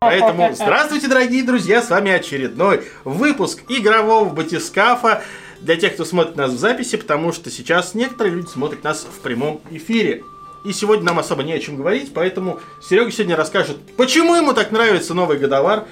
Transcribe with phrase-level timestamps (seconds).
[0.00, 5.24] Поэтому здравствуйте, дорогие друзья, с вами очередной выпуск игрового батискафа
[5.60, 9.18] для тех, кто смотрит нас в записи, потому что сейчас некоторые люди смотрят нас в
[9.18, 10.22] прямом эфире.
[10.64, 14.70] И сегодня нам особо не о чем говорить, поэтому Серега сегодня расскажет, почему ему так
[14.70, 15.84] нравится новый Годовар.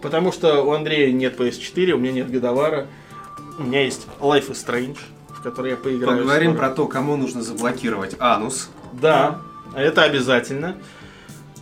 [0.00, 2.88] Потому что у Андрея нет PS4, у меня нет Годовара.
[3.60, 4.98] У меня есть Life is Strange,
[5.28, 6.18] в который я поиграю.
[6.18, 6.66] Поговорим скоро.
[6.66, 8.70] про то, кому нужно заблокировать анус.
[8.92, 9.38] Да,
[9.72, 10.76] это обязательно.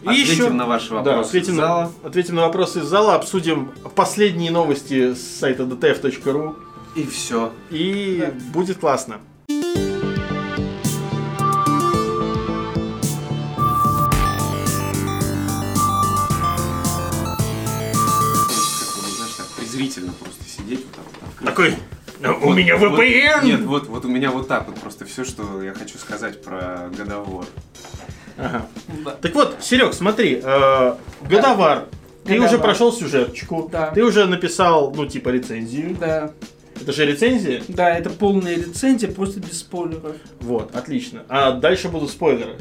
[0.05, 1.93] Ответим на ваши да, вопросы ответим, из на- зала.
[2.05, 6.57] ответим на вопросы из зала, обсудим последние новости с сайта dtf.ru
[6.97, 7.53] И все.
[7.71, 9.19] и будет классно.
[19.57, 21.49] Презрительно просто сидеть вот так вот.
[21.49, 21.49] открыть.
[21.49, 21.75] Такой,
[22.21, 23.45] «Ну, у Вот- меня вот- VPN!
[23.45, 26.91] Нет, вот, вот у меня вот так вот просто все, что я хочу сказать про
[26.97, 27.47] годовор.
[28.37, 28.67] Ага.
[29.05, 29.11] Да.
[29.21, 30.95] Так вот, Серег, смотри, э,
[31.29, 31.87] Годовар,
[32.25, 32.49] ты Годовар.
[32.49, 33.91] уже прошел сюжеточку, Да.
[33.91, 35.97] ты уже написал, ну, типа, рецензию.
[35.99, 36.31] Да,
[36.81, 37.63] Это же рецензия?
[37.69, 40.17] да, это полная рецензия, просто без спойлеров.
[40.41, 41.23] Вот, отлично.
[41.29, 42.57] А дальше будут спойлеры.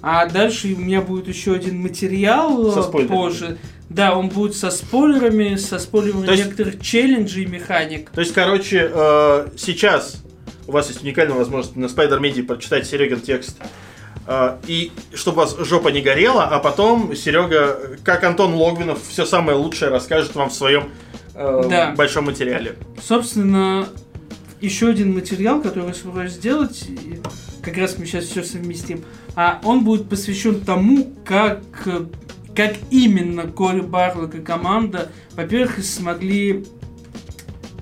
[0.00, 3.16] А дальше у меня будет еще один материал Со э, спойлерами.
[3.16, 3.58] позже.
[3.90, 8.10] Да, он будет со спойлерами, со спойлерами То есть- некоторых челленджей и механик.
[8.10, 10.22] То есть, короче, э, сейчас
[10.66, 13.56] у вас есть уникальная возможность на Spider Media прочитать Серегин текст.
[14.28, 19.24] Э, и чтобы у вас жопа не горела, а потом Серега, как Антон Логвинов, все
[19.24, 20.90] самое лучшее расскажет вам в своем
[21.34, 21.94] э, Да.
[21.96, 22.76] большом материале.
[23.02, 23.88] Собственно,
[24.60, 26.84] еще один материал, который я собираюсь сделать,
[27.62, 31.60] как раз мы сейчас все совместим, а он будет посвящен тому, как,
[32.54, 36.64] как именно Кори Барлок и команда, во-первых, смогли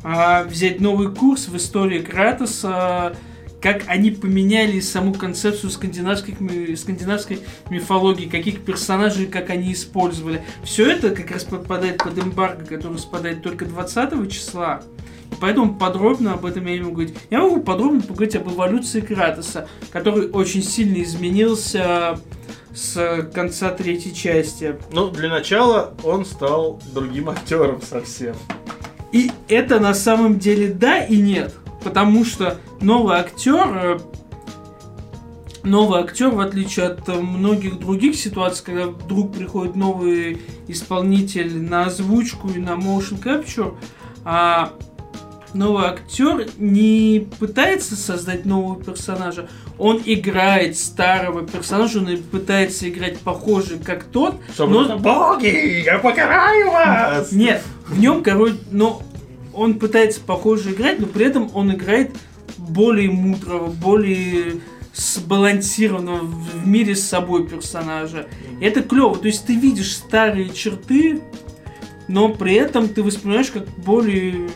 [0.05, 3.17] а, взять новый курс в истории Кратоса,
[3.61, 7.41] как они поменяли саму концепцию скандинавских, ми- скандинавской
[7.71, 10.43] мифологии, каких персонажей, как они использовали.
[10.63, 14.83] Все это как раз подпадает под эмбарго, который спадает только 20 числа.
[15.41, 17.15] Поэтому подробно об этом я не могу говорить.
[17.31, 22.19] Я могу подробно поговорить об эволюции Кратоса, который очень сильно изменился
[22.75, 24.77] с конца третьей части.
[24.93, 28.37] Ну, для начала он стал другим актером совсем.
[29.13, 31.55] И это на самом деле да и нет.
[31.87, 33.99] Потому что новый актер, э,
[35.63, 41.85] новый актер, в отличие от э, многих других ситуаций, когда вдруг приходит новый исполнитель на
[41.85, 43.77] озвучку и на motion capture,
[44.25, 44.73] а
[45.55, 49.49] новый актер не пытается создать нового персонажа,
[49.79, 56.69] он играет старого персонажа, он пытается играть похожий как тот, Чтобы но- боги, я покараю
[56.73, 57.31] вас!
[57.31, 59.03] нет, в нем, короче, но
[59.57, 62.15] он пытается похоже играть, но при этом он играет
[62.59, 64.61] более мудрого, более
[64.95, 68.29] сбалансированного в мире с собой персонажа.
[68.61, 69.17] И это клево.
[69.17, 71.21] То есть ты видишь старые черты,
[72.09, 74.49] но при этом ты воспринимаешь как более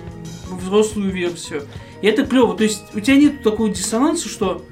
[0.51, 1.63] взрослую версию.
[2.03, 2.57] И это клево.
[2.57, 4.65] То есть у тебя нет такого диссонанса, что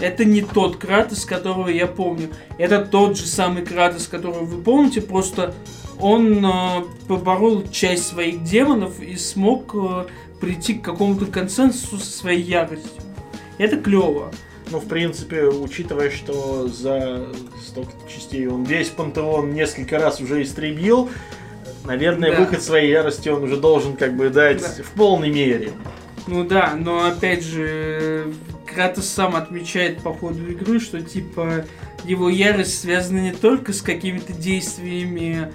[0.00, 2.30] это не тот Кратос, которого я помню.
[2.58, 5.54] Это тот же самый Кратос, которого вы помните, просто
[6.00, 6.50] он э,
[7.08, 10.06] поборол часть своих демонов и смог э,
[10.40, 13.02] прийти к какому-то консенсусу со своей яростью.
[13.58, 14.30] Это клево.
[14.70, 17.26] Ну, в принципе, учитывая, что за
[17.64, 21.10] столько частей он весь пантеон несколько раз уже истребил,
[21.84, 22.40] наверное, Да.
[22.40, 24.82] выход своей ярости он уже должен как бы дать Да.
[24.82, 25.72] в полной мере.
[26.26, 28.32] Ну да, но опять же,
[28.66, 31.66] Кратос сам отмечает по ходу игры, что типа
[32.04, 35.52] его ярость связана не только с какими-то действиями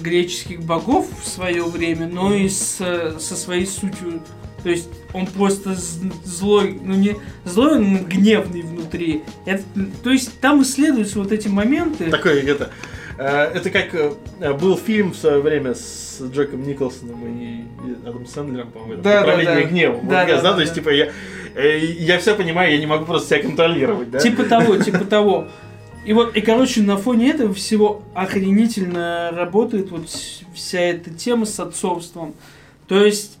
[0.00, 2.76] греческих богов в свое время, но и с,
[3.18, 4.22] со своей сутью.
[4.62, 5.76] То есть он просто
[6.24, 9.22] злой, ну не злой, он гневный внутри.
[9.46, 9.62] Это-
[10.02, 12.10] то есть там исследуются вот эти моменты.
[12.10, 12.70] Такой это.
[13.18, 17.64] Э, Это как э, был фильм в свое время с Джеком Николсоном и
[18.02, 19.62] Адамом Сэндлером, по-моему, Да, «Управление да.
[19.62, 20.08] гневом».
[20.08, 21.10] Да, я да, знаю, да, то есть, типа, я,
[21.54, 24.18] э, я все понимаю, я не могу просто себя контролировать, да?
[24.18, 25.48] Типа того, типа того.
[26.04, 30.08] И вот, и короче, на фоне этого всего охренительно работает вот
[30.54, 32.34] вся эта тема с отцовством.
[32.86, 33.38] То есть,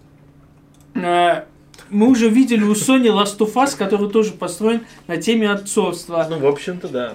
[0.94, 1.44] э,
[1.90, 6.26] мы уже видели у Sony Last of Us, который тоже построен на теме отцовства.
[6.28, 7.14] Ну, в общем-то, да.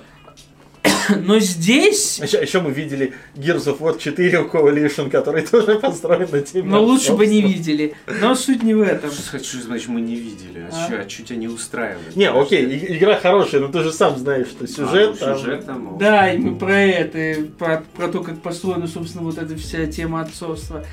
[1.18, 6.42] Но здесь, Еще, мы видели Gears of War 4 у Coalition, который тоже построен на
[6.42, 6.70] теме.
[6.70, 7.96] но лучше бы не видели.
[8.22, 9.12] Но суть не в этом.
[9.12, 10.68] Что, что значит мы не видели?
[10.72, 10.90] А, А?
[10.90, 12.16] чё- а чё тебя не устраивает?
[12.16, 15.40] Не, окей, и- игра хорошая, но ты же сам знаешь, что сюжет А, ну, там...
[15.40, 19.38] сюжет там, Да, и мы про это, и про, про то, как построена, собственно, вот
[19.38, 20.86] эта вся тема отцовства.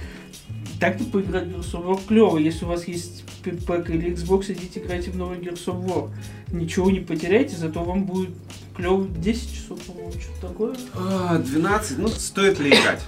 [0.81, 2.39] Так-то поиграть в Gears of War клево.
[2.39, 6.09] Если у вас есть ПК или Xbox, идите играйте в новый Gears of War.
[6.53, 8.31] Ничего не потеряйте, зато вам будет
[8.77, 10.75] клево 10 часов, по-моему, что-то такое.
[10.95, 13.01] а, 12, ну стоит ли играть?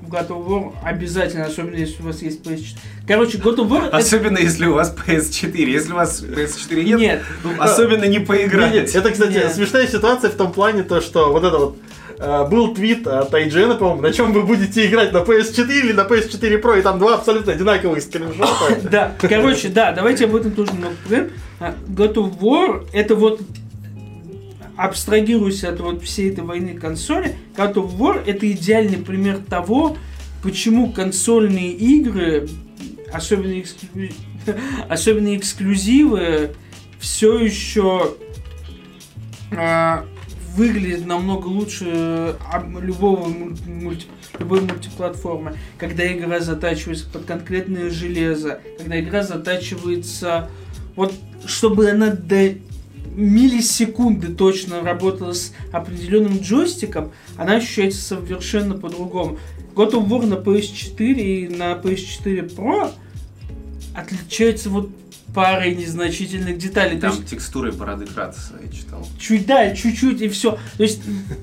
[0.00, 2.76] в God of War обязательно, особенно если у вас есть PS4.
[3.06, 3.86] Короче, God of War...
[3.86, 5.56] это- Особенно если у вас PS4.
[5.70, 7.22] Если у вас PS4 нет, Нет.
[7.42, 8.72] ну, особенно не поиграть.
[8.72, 9.52] Не-не, Это, кстати, Нет.
[9.54, 11.78] смешная ситуация в том плане, то, что вот это вот
[12.48, 16.60] был твит от Айджена, по-моему, на чем вы будете играть, на PS4 или на PS4
[16.60, 18.80] Pro, и там два абсолютно одинаковых скриншота.
[18.90, 21.30] Да, короче, да, давайте об этом тоже немного поговорим.
[21.60, 23.40] А, God of War это вот
[24.76, 29.96] абстрагируясь от вот всей этой войны консоли, God of War это идеальный пример того,
[30.42, 32.48] почему консольные игры,
[33.12, 34.12] особенно, эксклю-
[34.88, 36.54] особенно эксклюзивы,
[36.98, 38.14] все еще
[39.52, 40.04] а,
[40.54, 44.06] выглядят намного лучше а, любого муль- мульти-
[44.38, 50.50] любой мультиплатформы, когда игра затачивается под конкретное железо, когда игра затачивается
[50.96, 51.12] вот
[51.46, 52.54] чтобы она до
[53.14, 59.38] миллисекунды точно работала с определенным джойстиком, она ощущается совершенно по-другому.
[59.74, 62.90] God of War на PS4 и на PS4 Pro
[63.94, 64.90] отличается вот
[65.34, 66.94] парой незначительных деталей.
[66.96, 69.06] То Там есть текстуры бороды Кратоса я читал.
[69.18, 70.52] чуть, да, чуть-чуть и все.
[70.76, 71.02] То есть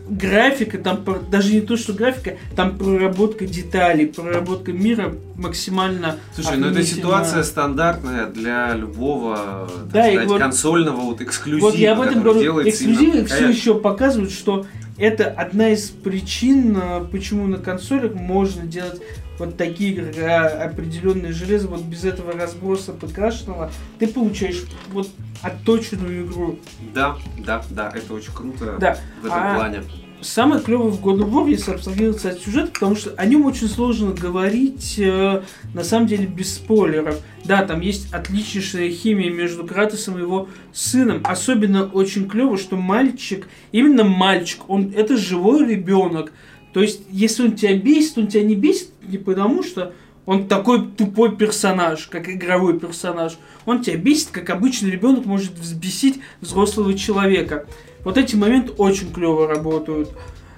[0.09, 6.67] графика, там даже не то, что графика, там проработка деталей, проработка мира максимально Слушай, ну
[6.67, 12.21] это ситуация стандартная для любого Да, сказать, вот- консольного вот эксклюзива, Вот я об этом
[12.21, 12.67] говорю.
[12.67, 14.65] Эксклюзивы все еще показывают, что
[15.01, 19.01] это одна из причин, э, почему на консолях можно делать
[19.39, 25.09] вот такие игры, а определенное железо, вот без этого разброса ПКшного, ты получаешь вот
[25.41, 26.59] отточенную игру.
[26.93, 28.97] Да, да, да, это очень круто Да.
[29.23, 29.83] в этом А- плане.
[30.21, 33.67] Самое клевое в God of War, если абстрагироваться от сюжета, потому что о нем очень
[33.67, 35.41] сложно говорить, э,
[35.73, 37.19] на самом деле, без спойлеров.
[37.43, 41.21] Да, там есть отличнейшая химия между Кратосом и его сыном.
[41.23, 46.31] Особенно очень клево, что мальчик, именно мальчик, он это живой ребенок.
[46.71, 49.93] То есть, если он тебя бесит, он тебя не бесит не потому, что
[50.27, 53.39] он такой тупой персонаж, как игровой персонаж.
[53.65, 57.65] Он тебя бесит, как обычный ребенок может взбесить взрослого человека.
[58.03, 60.09] Вот эти моменты очень клево работают.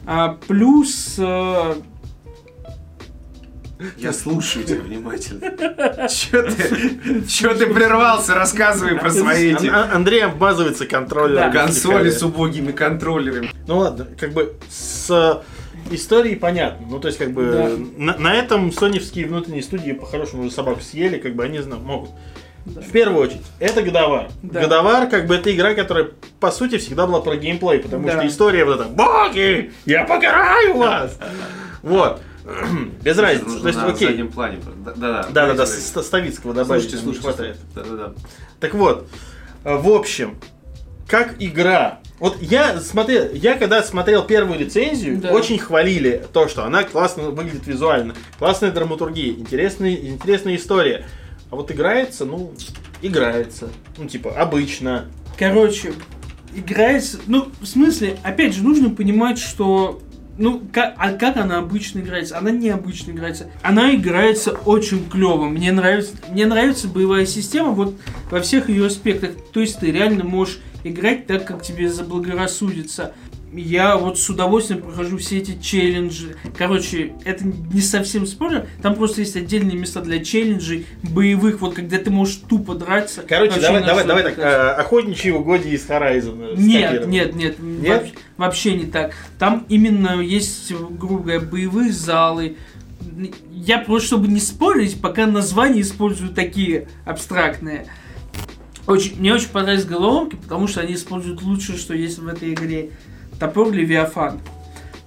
[0.05, 1.75] А, плюс э,
[3.97, 6.07] Я слушаю тебя внимательно.
[6.07, 8.33] Че ты, чё ты прервался?
[8.35, 11.51] Рассказывай про свои эти Ан- Ан- Андрей обмазывается контроллером.
[11.51, 11.59] Да.
[11.65, 13.49] консоли с убогими контроллерами.
[13.67, 15.43] Ну ладно, как бы с
[15.91, 16.87] историей понятно.
[16.89, 17.43] Ну, то есть, как бы,
[17.97, 18.03] Да.
[18.03, 22.09] на, на этом соневские внутренние студии по-хорошему уже собаку съели, как бы они зна- могут.
[22.65, 22.81] Да.
[22.81, 24.29] В первую очередь, это Годовар.
[24.41, 24.61] Да.
[24.61, 28.13] Годовар, как бы, это игра, которая, по сути, всегда была про геймплей, потому Да.
[28.13, 31.17] что история вот эта, боги, я покараю вас!
[31.81, 32.21] Вот.
[33.03, 33.59] Без разницы.
[33.59, 34.07] То есть, на окей.
[34.07, 34.59] заднем плане.
[34.85, 35.29] Да, да, да.
[35.47, 37.27] Да-да-да, Ставицкого добавить Слушайте, слушайте.
[37.27, 37.57] хватает.
[37.75, 38.13] Да-да-да.
[38.59, 39.07] Так вот,
[39.63, 40.37] в общем,
[41.07, 41.99] как игра.
[42.19, 45.31] Вот я смотрел, я когда смотрел первую лицензию, Да.
[45.31, 51.05] очень хвалили то, что она классно выглядит визуально, классная драматургия, интересная, интересная история.
[51.53, 52.51] А вот играется, ну,
[53.03, 53.69] играется.
[53.99, 55.05] Ну, типа, обычно.
[55.37, 55.93] Короче,
[56.55, 57.19] играется...
[57.27, 60.01] Ну, в смысле, опять же, нужно понимать, что...
[60.39, 62.39] Ну, как, а как она обычно играется?
[62.39, 63.51] Она необычно играется.
[63.61, 65.45] Она играется очень клево.
[65.45, 67.99] Мне нравится, мне нравится боевая система вот
[68.31, 69.33] во всех ее аспектах.
[69.53, 73.13] То есть ты реально можешь играть так, как тебе заблагорассудится.
[73.55, 76.35] Я вот с удовольствием прохожу все эти челленджи.
[76.57, 78.67] Короче, это не совсем спойлер.
[78.81, 83.23] Там просто есть отдельные места для челленджей, боевых, вот когда ты можешь тупо драться.
[83.27, 86.55] Короче, давай, давай, давай так, э, охотничьи угодья из Horizon.
[86.57, 88.01] Нет, нет, нет, Нет?
[88.01, 89.13] вообще- вообще не так.
[89.37, 92.57] Там именно есть, грубо говоря, боевые залы.
[93.51, 97.87] Я просто, чтобы не спорить, пока названия использую такие абстрактные.
[98.87, 102.89] Очень, мне очень понравились головоломки, потому что они используют лучшее, что есть в этой игре.
[103.43, 104.39] Топор Левиафан.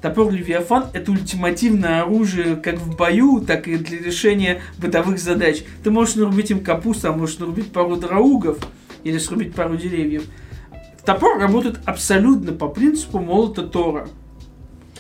[0.03, 5.65] Топор Левиафан это ультимативное оружие как в бою, так и для решения бытовых задач.
[5.83, 8.59] Ты можешь нарубить им капусту, а можешь нарубить пару драугов
[9.05, 10.25] или срубить пару деревьев.
[11.07, 14.07] Топор работает абсолютно по принципу молота Тора.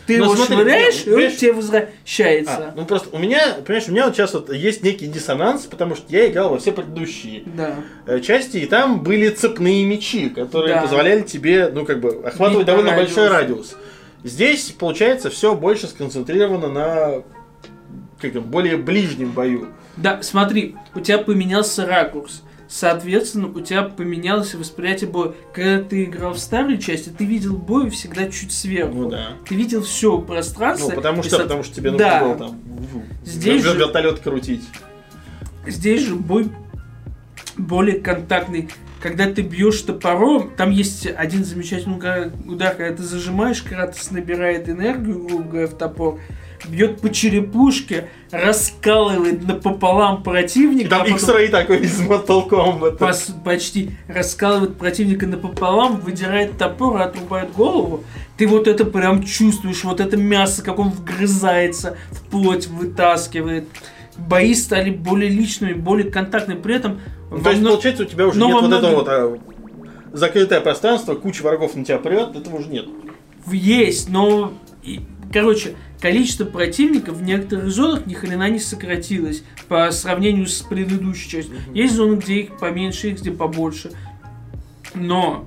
[0.06, 2.68] Ты его швыряешь, и он к тебе возвращается.
[2.68, 5.96] А, ну просто у меня, понимаешь, у меня вот сейчас вот есть некий диссонанс, потому
[5.96, 7.76] что я играл во все предыдущие Да.
[8.06, 10.82] э, части, и там были цепные мечи, которые Да.
[10.82, 13.14] позволяли тебе, ну, как бы, охватывать Бить довольно радиусу.
[13.16, 13.76] большой радиус.
[14.24, 17.22] Здесь, получается, все больше сконцентрировано на
[18.20, 19.68] как там, более ближнем бою.
[19.96, 22.42] Да, смотри, у тебя поменялся ракурс.
[22.68, 25.32] Соответственно, у тебя поменялось восприятие боя.
[25.54, 28.94] Когда ты играл в старые части, ты видел бой всегда чуть сверху.
[28.94, 29.28] Ну да.
[29.48, 30.90] Ты видел все Ну, пространство.
[30.90, 32.20] потому и что, со- потому что тебе нужно Да.
[32.24, 32.60] было там
[33.24, 34.64] Здесь вер- же- вертолет крутить.
[35.66, 36.48] Здесь же бой
[37.56, 38.68] более контактный.
[39.00, 41.96] Когда ты бьешь топором, там есть один замечательный
[42.46, 46.18] удар, когда ты зажимаешь, Кратос набирает энергию, грубо говоря, в топор.
[46.68, 50.90] Бьет по черепушке, раскалывает напополам противника.
[50.90, 52.98] Там а X-Ray такой из Mortal Kombat.
[52.98, 58.04] пос- почти раскалывает противника напополам, выдирает топор и отрубает голову.
[58.36, 63.64] Ты вот это прям чувствуешь, вот это мясо, как он вгрызается в плоть, вытаскивает.
[64.16, 66.60] Бои стали более личными, более контактными.
[66.60, 68.90] При этом Ну, То есть, мно- получается, у тебя уже но нет во вот этого
[68.90, 72.86] многих- вот а, закрытое пространство, куча врагов на тебя прет, этого уже нет.
[73.50, 74.52] есть, но...
[75.32, 81.56] короче, количество противников в некоторых зонах ни хрена не сократилось по сравнению с предыдущей частью.
[81.74, 83.90] Есть зоны, где их поменьше, есть где побольше.
[84.94, 85.46] Но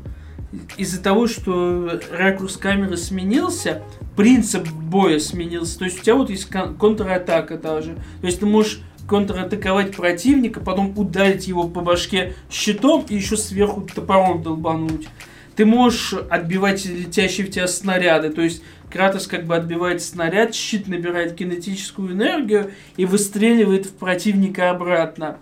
[0.77, 3.83] из-за того, что ракурс камеры сменился,
[4.15, 5.79] принцип боя сменился.
[5.79, 7.95] То есть у тебя вот есть кон- контратака даже.
[8.21, 13.81] То есть ты можешь контратаковать противника, потом ударить его по башке щитом и еще сверху
[13.81, 15.07] топором долбануть.
[15.55, 18.29] Ты можешь отбивать летящие в тебя снаряды.
[18.29, 24.69] То есть Кратос как бы отбивает снаряд, щит набирает кинетическую энергию и выстреливает в противника
[24.71, 25.37] обратно.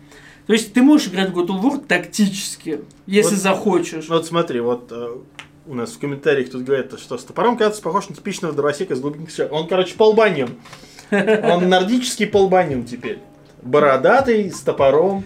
[0.47, 4.07] То есть ты можешь играть в God of War тактически, если Вот- захочешь.
[4.09, 5.17] Вот смотри, вот э,
[5.65, 8.99] у нас в комментариях тут говорят, что с топором Кратос похож на типичного дровосека с
[8.99, 9.51] глубинных шаг.
[9.51, 10.49] Он, короче, полбанин.
[11.11, 13.19] Он нордический полбанин теперь.
[13.61, 15.23] Бородатый, с топором.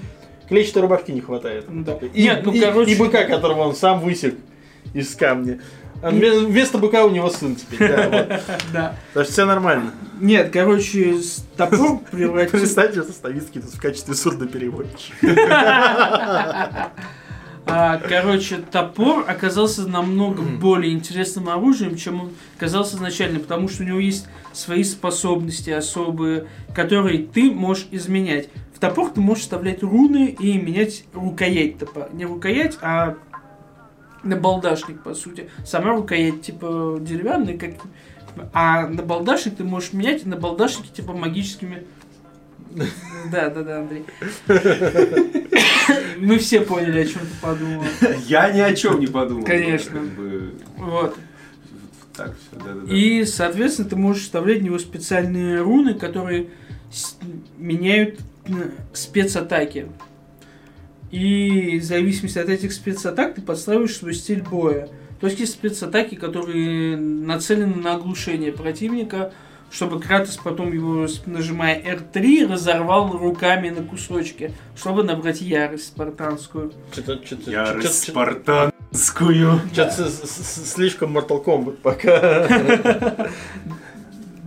[0.47, 1.65] Клетчатой рубашки не хватает.
[1.69, 1.97] Да.
[2.13, 4.35] И, Нет, ну и- короче, и быка, которого он сам высек
[4.93, 5.61] из камня.
[6.01, 7.89] А вме- Вместо быка у него сын теперь.
[7.89, 8.41] Да, вот.
[8.73, 8.95] да.
[9.13, 9.91] Так что все нормально.
[10.19, 11.15] Нет, короче,
[11.55, 12.57] топор превратился.
[12.57, 15.15] Представьте, что Ставицкий тут в качестве сурдопереводчика.
[17.65, 23.99] Короче, топор оказался намного более интересным оружием, чем он казался изначально, потому что у него
[23.99, 28.49] есть свои способности особые, которые ты можешь изменять.
[28.75, 32.09] В топор ты можешь вставлять руны и менять рукоять топора.
[32.11, 33.15] Не рукоять, а
[34.23, 35.49] набалдашник, по сути.
[35.65, 37.71] Сама рукоять, типа, деревянная, как...
[38.53, 41.83] А набалдашник ты можешь менять, и набалдашники, типа, магическими...
[43.31, 44.05] Да, да, да, Андрей.
[46.17, 47.83] Мы все поняли, о чем ты подумал.
[48.27, 49.43] Я ни о чем не подумал.
[49.43, 49.99] Конечно.
[50.77, 51.17] Вот.
[52.15, 52.93] Так, все, да-да-да.
[52.93, 56.47] И, соответственно, ты можешь вставлять в него специальные руны, которые
[57.57, 58.51] меняют э,
[58.93, 59.87] спецатаки.
[61.11, 64.87] И в зависимости от этих спецатак ты подстраиваешь свой стиль боя.
[65.19, 69.33] То есть есть спецатаки, которые нацелены на оглушение противника,
[69.69, 76.73] чтобы Кратос потом его, нажимая R3, разорвал руками на кусочки, чтобы набрать ярость спартанскую.
[76.91, 79.61] Что-то, что-то, Ярость что-то, спартанскую.
[79.71, 83.29] что-то слишком Mortal Kombat пока.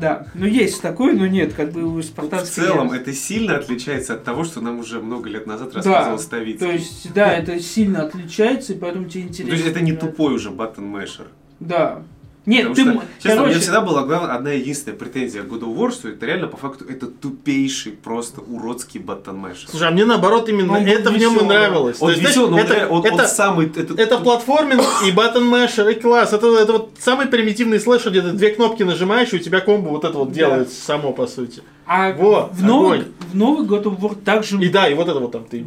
[0.05, 4.15] Да, ну есть такой, но нет, как бы у В спартанской целом, это сильно отличается
[4.15, 6.67] от того, что нам уже много лет назад Да, рассказывал Ставицкий.
[6.67, 9.57] То есть, да, это сильно отличается, и поэтому тебе Ну, интересно.
[9.57, 11.27] то есть это не тупой уже button masher.
[11.61, 12.03] Да.
[12.47, 13.07] Нет, Потому ты...
[13.07, 15.91] что, честно, у меня короче, всегда была главная, одна единственная претензия к God of War,
[15.91, 19.71] что это реально по факту это тупейший, просто уродский button masher.
[19.71, 21.97] Слушай, а мне наоборот именно Он был это в нем и нравилось.
[22.01, 23.67] Он То есть, знаешь, весёл, но он это, он, он это, самый...
[23.75, 26.35] Это, это платформинг и баттон мэшер, и класс.
[26.35, 29.89] Это, это вот самый примитивный слэшер, где ты две кнопки нажимаешь, и у тебя комбо
[29.89, 30.35] вот это вот Да.
[30.35, 31.63] делается само, по сути.
[31.87, 33.13] А Во, в, новый, огонь.
[33.33, 34.59] в новый God of War также...
[34.59, 35.65] И да, и вот это вот там ты...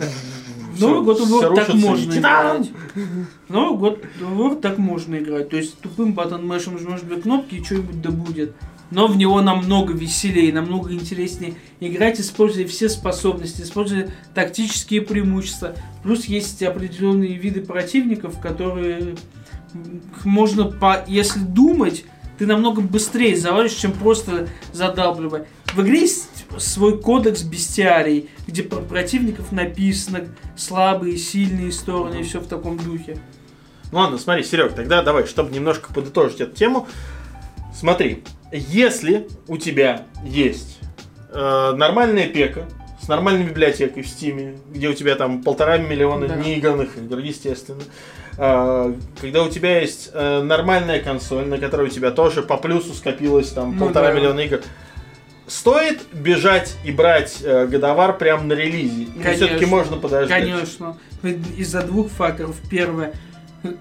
[0.77, 2.71] В новый всё War так можно играть.
[3.47, 5.49] В новый of War так можно играть.
[5.49, 8.53] То есть тупым батон мэшем жмешь две кнопки и что-нибудь да будет.
[8.89, 15.75] Но в него намного веселее, намного интереснее играть, используя все способности, используя тактические преимущества.
[16.03, 19.15] Плюс есть определенные виды противников, которые
[20.23, 22.05] можно, по, если думать,
[22.37, 25.47] ты намного быстрее завалишь, чем просто задалбливая.
[25.73, 30.25] В игре есть свой кодекс бестиарий, где про противников написано
[30.55, 33.17] слабые, сильные стороны и все в таком духе.
[33.91, 36.87] Ну ладно, смотри, Серег, тогда давай, чтобы немножко подытожить эту тему.
[37.73, 40.79] Смотри, если у тебя есть
[41.31, 42.65] э, нормальная пека
[43.01, 46.35] с нормальной библиотекой в Стиме, где у тебя там полтора миллиона Да.
[46.35, 47.83] неигранных игр, естественно,
[48.37, 52.93] э, когда у тебя есть э, нормальная консоль, на которой у тебя тоже по плюсу
[52.93, 54.13] скопилось там Ну полтора да.
[54.13, 54.61] миллиона игр,
[55.47, 59.03] стоит бежать и брать э, годовар прямо на релизе?
[59.03, 60.41] Или все-таки можно подождать?
[60.41, 60.97] Конечно.
[61.57, 62.55] Из-за двух факторов.
[62.69, 63.13] Первое.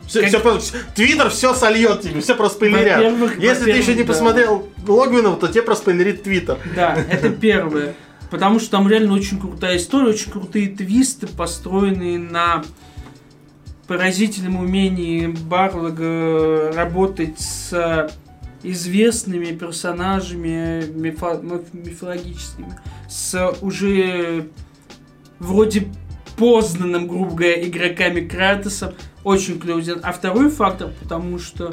[0.07, 2.97] Все, Как- все просто- Твиттер все сольет тебе, все проспойлерят.
[2.97, 4.13] Во-первых, Если ты еще не да.
[4.13, 6.59] посмотрел Логвинов, то тебе проспойлерит Твиттер.
[6.75, 7.95] Да, это первое.
[8.31, 12.65] Потому что там реально очень крутая история, очень крутые твисты, построенные на
[13.87, 18.11] поразительном умении Барлога работать с
[18.71, 24.49] известными персонажами мифо- миф- мифологическими, с уже
[25.39, 25.89] вроде
[26.37, 28.95] познанным, грубо говоря, игроками Кратосом.
[29.25, 30.03] Очень сделано.
[30.05, 31.73] А второй фактор, потому что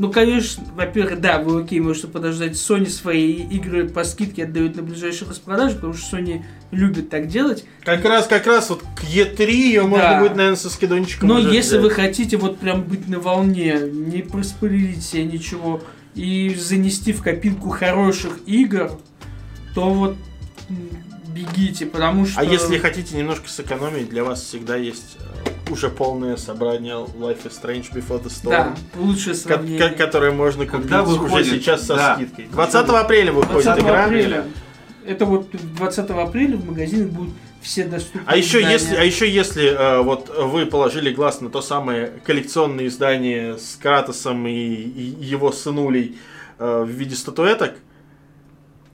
[0.00, 2.52] Ну, конечно, во-первых, да, вы окей, можете подождать.
[2.52, 7.66] Sony свои игры по скидке отдают на ближайшую распродажу, потому что Sony любит так делать.
[7.84, 10.20] Как раз, как раз вот к Е3 ее можно Да.
[10.20, 11.82] будет, наверное, со скидончиком Но если взять.
[11.82, 15.82] вы хотите вот прям быть на волне, не проспойлерить себе ничего
[16.14, 18.92] и занести в копилку хороших игр,
[19.74, 20.16] то вот
[21.34, 22.40] бегите, потому что...
[22.40, 27.52] А если хотите немножко сэкономить, для вас всегда есть э, уже полное собрание Life is
[27.62, 28.50] Strange Before the Storm.
[28.50, 29.78] Да, лучшее сравнение.
[29.90, 31.46] ко- которое можно купить Когда уже выходит?
[31.48, 32.14] сейчас со Да.
[32.16, 32.46] скидкой.
[32.52, 34.04] 20 апреля выходит 20 игра.
[34.04, 34.44] апреля.
[35.06, 38.22] Это вот 20 апреля в магазинах будут все доступны.
[38.26, 38.72] А еще издания.
[38.74, 43.76] если, а еще если э, вот вы положили глаз на то самое коллекционное издание с
[43.76, 46.18] Кратосом и, и его сынулей
[46.58, 47.74] э, в виде статуэток,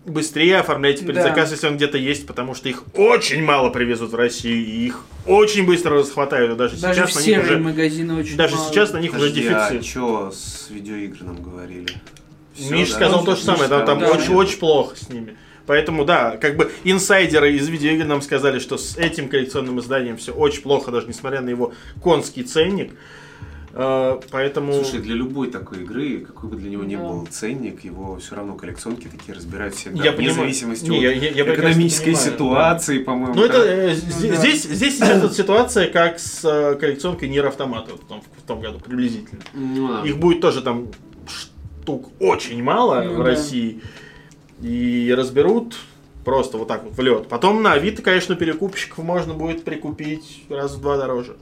[0.06, 1.54] быстрее оформляйте предзаказ, Да.
[1.54, 5.66] если он где-то есть, потому что их очень мало привезут в Россию, и их очень
[5.66, 8.68] быстро расхватают, и даже, Даже сейчас в на них уже, магазины очень даже мало.
[8.70, 9.86] сейчас на них уже Подожди, а дефицит.
[9.90, 11.88] что с видеоигр нам говорили?
[12.54, 12.94] Всё, Миш да?
[12.96, 14.36] сказал то же самое, да, там сказал, очень, да.
[14.36, 15.36] очень плохо с ними.
[15.66, 20.32] Поэтому, да, как бы инсайдеры из видеоигр нам сказали, что с этим коллекционным изданием все
[20.32, 22.92] очень плохо, даже несмотря на его конский ценник.
[23.78, 24.72] Э, Поэтому...
[24.72, 27.02] Слушай, для любой такой игры, какой бы для него ни Да.
[27.02, 30.02] был ценник, его все равно коллекционки такие разбирают всегда.
[30.02, 30.40] Я вне понимаю.
[30.40, 33.34] зависимости Не, от я- я- я прекрасно экономической понимаю, ситуации, по-моему.
[33.34, 34.36] Ну, это э, Ну, да.
[34.36, 38.60] здесь, здесь сейчас ситуация, как с э, коллекционкой Нир Автомата вот в том, в том
[38.60, 39.42] году, приблизительно.
[39.52, 40.08] Ну, да.
[40.08, 40.88] Их будет тоже там
[41.28, 43.24] штук очень мало Ну в да.
[43.24, 43.82] России.
[44.62, 45.76] И разберут
[46.24, 47.28] просто вот так вот в лед.
[47.28, 51.36] Потом на Авито, конечно, перекупщиков можно будет прикупить раз в два дороже.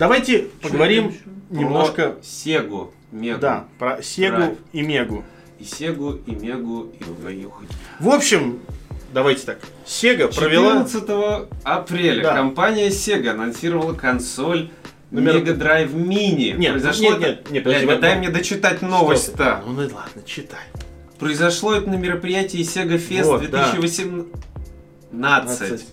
[0.00, 1.18] Давайте поговорим еще?
[1.50, 3.38] немножко Про Сегу, Мегу.
[3.38, 4.56] да, про Сегу Драйв.
[4.72, 5.22] и Мегу.
[5.58, 7.62] И Сегу, и Мегу, и Угаюху.
[7.98, 8.60] В общем,
[9.12, 9.58] давайте так.
[9.84, 10.86] Сега провела...
[10.86, 12.34] 14 апреля Да.
[12.34, 14.70] компания Sega анонсировала консоль
[15.10, 16.54] Номер- Mega Drive Mini.
[16.56, 19.62] Нет, Произошло нет, это- нет, нет, Блядь, подожди, вот- дай мне дочитать новость-то.
[19.66, 20.60] Ну, ну ладно, читай.
[21.18, 23.70] Произошло это на мероприятии Sega Fest Вот, да.
[23.72, 25.84] 2018.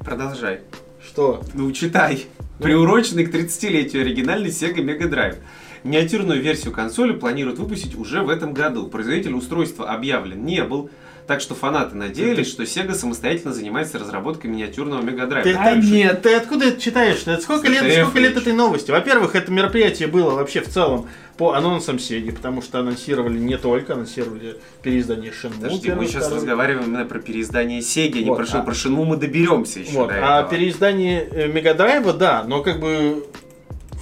[0.00, 0.60] Продолжай.
[1.02, 1.42] Что?
[1.54, 2.26] Ну, читай.
[2.64, 5.36] Приуроченный к 30-летию оригинальный Sega Mega Drive.
[5.82, 8.86] Миниатюрную версию консоли планируют выпустить уже в этом году.
[8.86, 10.88] Производитель устройства объявлен не был,
[11.26, 15.42] так что фанаты надеялись, что Sega самостоятельно занимается разработкой миниатюрного Mega Drive.
[15.44, 16.20] Ты, А нет.
[16.22, 17.22] ты откуда это читаешь?
[17.24, 18.90] Это сколько лет, сколько лет этой новости?
[18.90, 21.08] Во-первых, это мероприятие было вообще в целом
[21.38, 25.62] по анонсам Сеги, потому что анонсировали не только, анонсировали переиздание Shenmue.
[25.62, 26.38] Подожди, мы сейчас второй.
[26.40, 29.92] разговариваем именно про переиздание Sega, не Вот, про, а- Shen- про Shenmue мы доберемся еще
[29.92, 30.08] Вот.
[30.08, 30.50] до А этого.
[30.50, 33.24] переиздание э, Мегадрайва, да, но как бы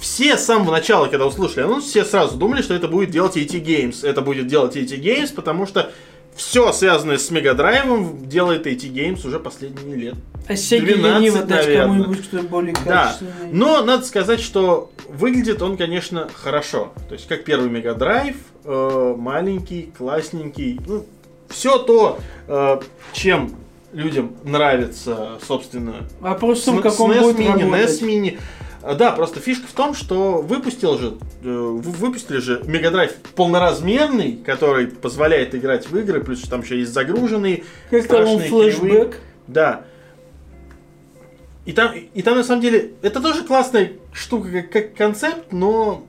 [0.01, 3.63] все с самого начала, когда услышали анонс, все сразу думали, что это будет делать AT
[3.63, 4.05] Games.
[4.05, 5.91] Это будет делать AT Games, потому что
[6.35, 10.15] все связанное с Мегадрайвом делает AT Games уже последние лет.
[10.47, 13.17] А Сеги 12, лениво дать кому-нибудь, кто более Да,
[13.51, 16.91] но надо сказать, что выглядит он, конечно, хорошо.
[17.07, 20.79] То есть, как первый Мега Драйв, э, маленький, классненький.
[20.85, 21.05] Ну,
[21.49, 22.79] все то, э,
[23.13, 23.55] чем
[23.93, 28.01] людям нравится, собственно, Вопрос в том, как он будет Mini, работать.
[28.01, 28.39] NES Mini.
[28.83, 33.13] А, Да, просто фишка в том, что выпустил же, э, вы- выпустили же Мега Драйв
[33.35, 39.19] полноразмерный, который позволяет играть в игры, плюс там еще есть загруженные, Как там он флешбэк.
[39.47, 39.85] да.
[41.65, 46.05] И там, и там на самом деле, это тоже классная штука как, как концепт, но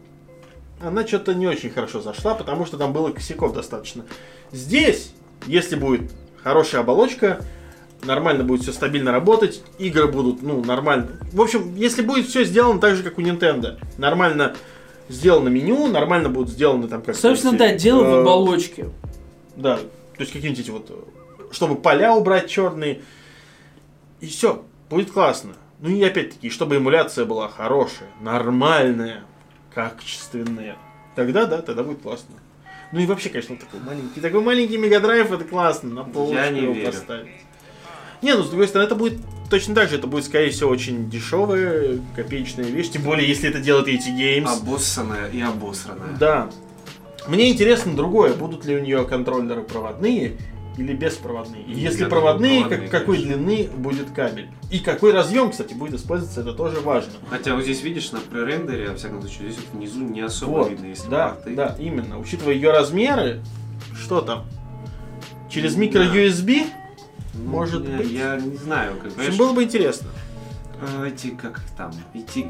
[0.83, 4.05] она что-то не очень хорошо зашла, потому что там было косяков достаточно.
[4.51, 5.13] Здесь,
[5.47, 6.11] если будет
[6.43, 7.45] хорошая оболочка,
[8.05, 11.09] нормально будет все стабильно работать, игры будут, ну, нормально.
[11.33, 14.55] В общем, если будет все сделано так же, как у Nintendo, нормально
[15.09, 18.89] сделано меню, нормально будут сделаны там как Собственно, да, дело в оболочке.
[19.57, 23.03] да, то есть какие-нибудь эти вот, э, чтобы поля убрать черные.
[24.21, 25.55] И все, будет классно.
[25.81, 29.25] Ну и опять-таки, чтобы эмуляция была хорошая, нормальная,
[29.75, 30.77] качественная.
[31.15, 32.37] Тогда, да, тогда будет классно.
[32.93, 36.87] Ну и вообще, конечно, такой маленький, такой маленький мегадрайв, это классно, на полочку его верю.
[36.87, 37.29] поставить.
[38.25, 39.19] Не, ну с другой стороны, это будет
[39.51, 43.61] точно так же, это будет, скорее всего, очень дешевая, копеечная вещь, тем более, если это
[43.61, 44.49] делает эти Games.
[44.63, 46.17] Обоссанная и обосранная.
[46.19, 46.49] Да.
[47.29, 50.39] Мне интересно другое, будут ли у нее контроллеры проводные
[50.79, 51.63] или беспроводные.
[51.65, 54.49] И если Я проводные, думаю, как- проводные, какой длины будет кабель.
[54.71, 57.13] И какой разъем, кстати, будет использоваться, это тоже важно.
[57.31, 60.71] Хотя вот здесь видишь на пререндере, во всяком случае, здесь вот внизу не особо Вот,
[60.71, 61.55] видно, если да, порты.
[61.55, 62.19] да, именно.
[62.19, 63.41] Учитывая ее размеры,
[63.95, 64.45] что там?
[65.51, 66.07] Через микро Да.
[67.35, 68.11] Ну, Может я, быть.
[68.11, 70.09] Я не знаю, как В общем, было бы интересно.
[70.81, 72.47] э, эти, как их там, эти,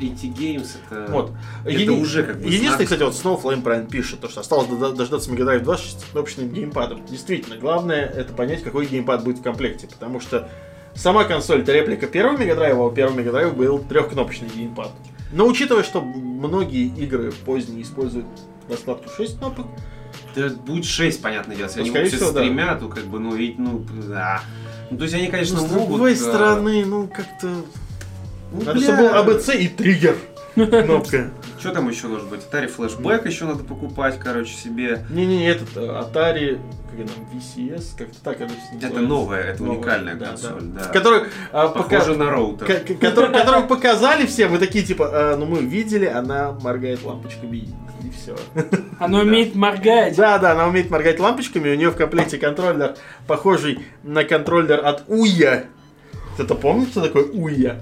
[0.00, 1.10] эти Games, это...
[1.12, 1.32] Вот.
[1.64, 2.82] Это Еди- уже как бы Единственное, знак.
[2.84, 6.48] кстати, вот Snowflame правильно пишет, то, что осталось дожда- дождаться Mega Drive 2 с шестикнопочным
[6.50, 7.04] геймпадом.
[7.06, 10.48] Действительно, главное это понять, какой геймпад будет в комплекте, потому что
[10.94, 14.90] сама консоль это реплика первого Mega Drive, а у первого Mega Drive был трехкнопочный геймпад.
[15.32, 18.26] Но учитывая, что многие игры поздние используют
[18.68, 19.66] раскладку 6 кнопок,
[20.34, 21.66] Да будет 6, понятное дело.
[21.66, 22.40] Если Ну, они скорее выпустят всего, да.
[22.40, 24.42] с тремя, то как бы, ну, ведь, ну, да.
[24.90, 25.88] Ну, то есть они, конечно, ну, с могут...
[25.88, 27.46] другой э, стороны, ну как-то...
[28.52, 30.16] ну, Надо, чтобы был АБЦ и триггер.
[30.54, 31.30] Кнопка.
[31.58, 32.40] Что там еще должен быть?
[32.40, 35.06] Atari Flashback еще надо покупать, короче, себе.
[35.10, 40.14] Не-не, этот э, Atari, как это там, VCS, как-то так, короче, Это новая, это уникальная
[40.16, 40.84] да, консоль, да.
[40.88, 42.66] Который а, пока- Похоже на роутер.
[43.00, 47.68] Которую показали все, вы такие типа, «А, ну мы видели, она моргает лампочками
[48.04, 48.36] и, все.
[48.98, 49.24] Оно Да.
[49.24, 50.16] умеет моргать.
[50.16, 55.04] Да, да, она умеет моргать лампочками, у нее в комплекте контроллер, похожий на контроллер от
[55.08, 55.64] Уя.
[56.34, 57.80] Кто-то помнит, что такое Уя?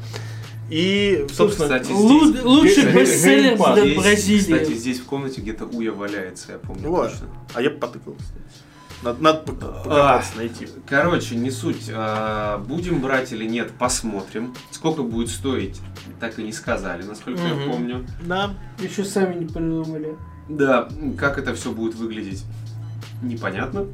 [0.71, 4.41] И, собственно, Кстати, Лу- здесь- Лучший бестселлер для Бразилии.
[4.41, 7.11] Кстати, здесь в комнате где-то Уя валяется, я помню Ну вот.
[7.11, 7.27] точно.
[7.55, 8.41] А я потыкал, кстати.
[9.03, 9.83] Надо, надо по- А.
[9.83, 10.69] покопаться, найти.
[10.87, 11.91] Короче, не суть.
[11.93, 14.55] А, Будем брать или нет, посмотрим.
[14.71, 15.81] Сколько будет стоить,
[16.21, 17.71] так и не сказали, насколько я Мгм.
[17.71, 18.07] помню.
[18.23, 18.55] Да.
[18.79, 20.17] Еще сами не придумали.
[20.49, 22.45] Да, как это все будет выглядеть,
[23.23, 23.87] непонятно.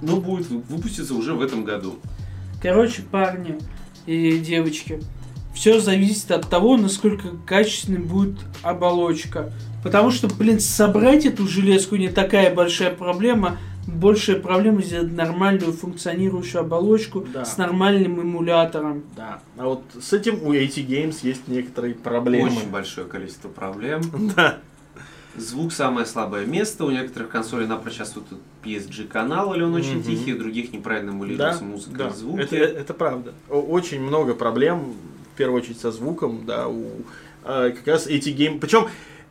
[0.00, 1.98] Но будет вы- выпуститься уже в этом году.
[2.62, 3.58] Короче, парни
[4.06, 5.00] и девочки,
[5.54, 9.52] все зависит от того, насколько качественной будет оболочка.
[9.82, 13.58] Потому что, блин, собрать эту железку не такая большая проблема.
[13.86, 17.44] Большая проблема сделать нормальную функционирующую оболочку Да.
[17.44, 19.04] с нормальным эмулятором.
[19.16, 19.40] Да.
[19.58, 22.48] А вот с этим у AT Games есть некоторые проблемы.
[22.48, 24.02] Очень большое количество проблем.
[24.36, 24.58] Да.
[25.36, 26.84] Звук самое слабое место.
[26.84, 31.16] У некоторых консолей напрочь отсутствует PSG канал, или он очень тихий, у других неправильно Да,
[31.16, 32.08] эмулируется музыка да.
[32.08, 32.40] и звуки.
[32.42, 33.34] Это, это правда.
[33.48, 34.94] Очень много проблем,
[35.34, 36.84] в первую очередь со звуком, да, у
[37.44, 38.60] э, как раз AtGames.
[38.60, 38.86] Причем,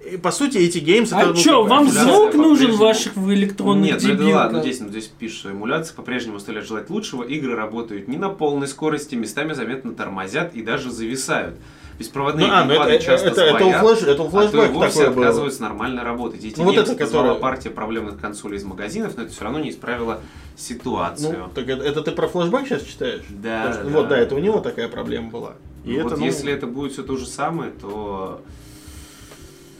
[0.05, 1.29] э, по сути, AtGames А это.
[1.29, 4.35] ну, чё, как бы вам звук нужен по-прежнему- ваших в электронных Нет, ну это дебилках?
[4.35, 7.23] ладно, здесь, ну, здесь пишет, что эмуляция по-прежнему оставляет желать лучшего.
[7.23, 11.55] Игры работают не на полной скорости, местами заметно тормозят и даже зависают.
[11.99, 14.27] Беспроводные Ну, а, ну это, геймпады это, часто это, это у сбоят, флеш, это у
[14.27, 15.25] а то и вовсе такое было.
[15.25, 16.43] отказываются нормально работать.
[16.43, 19.69] Эти Ну, вот это, которое- партия проблемных консолей из магазинов, но это все равно не
[19.69, 20.19] исправило
[20.57, 21.37] ситуацию.
[21.39, 23.21] Ну, так это, это ты про флешбэк сейчас читаешь?
[23.29, 23.89] Да, Потому что- да.
[23.99, 25.53] Вот, да, это у него такая проблема была.
[25.85, 28.41] И Ну, это, вот ну, если это будет все то же самое, то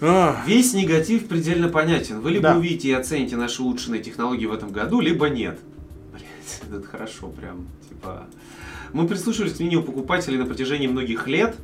[0.04, 2.20] ах, весь негатив предельно понятен.
[2.22, 2.58] Вы либо Да.
[2.58, 5.60] увидите и оцените наши улучшенные технологии в этом году, либо нет.
[6.12, 7.68] Блять, это хорошо прям.
[7.90, 8.26] Типа.
[8.92, 11.56] Мы прислушивались к мнению покупателей на протяжении многих лет.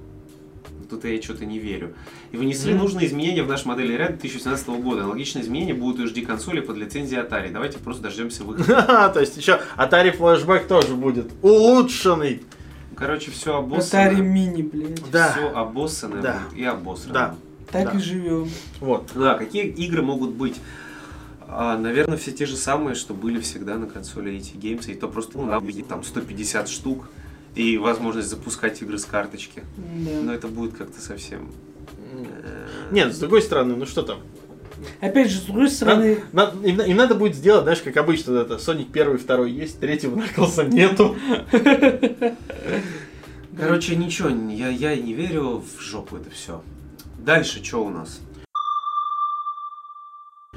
[0.90, 1.94] Тут я что-то не верю.
[2.32, 2.82] И внесли Мгм.
[2.82, 5.02] нужные изменения в наш модельный ряд 2017 года.
[5.02, 7.52] Аналогичные изменения будут и у HD-консоли под лицензией Atari.
[7.52, 9.12] Давайте просто дождемся выхода.
[9.14, 12.42] То есть еще Atari флешбэк тоже будет улучшенный.
[12.96, 14.12] Короче, все Atari обоссано.
[14.22, 15.12] мини, блядь.
[15.12, 15.32] Да.
[15.34, 16.40] Все обоссано Да.
[16.50, 17.14] будет и обосрано.
[17.14, 17.36] Да.
[17.72, 17.98] Так Да.
[18.00, 18.50] и живем.
[18.80, 19.12] Вот.
[19.16, 20.56] Да, какие игры могут быть?
[21.48, 25.08] А, наверное, все те же самые, что были всегда на консоли AT Games, и то
[25.08, 27.10] просто ну, надо будет там 150 штук
[27.56, 29.64] и возможность запускать игры с карточки.
[29.78, 30.34] Но Да.
[30.36, 31.52] это будет как-то совсем...
[32.14, 34.20] э, Нет, с другой стороны, ну что там?
[35.02, 38.56] Опять же, с другой стороны, На- им, им надо будет сделать, знаешь, как обычно, это
[38.56, 41.16] Sonic первый, второй есть, третьего Наклса нету.
[43.58, 46.62] Короче, ничего, я, я не верю в жопу это все.
[47.20, 48.22] Дальше что у нас?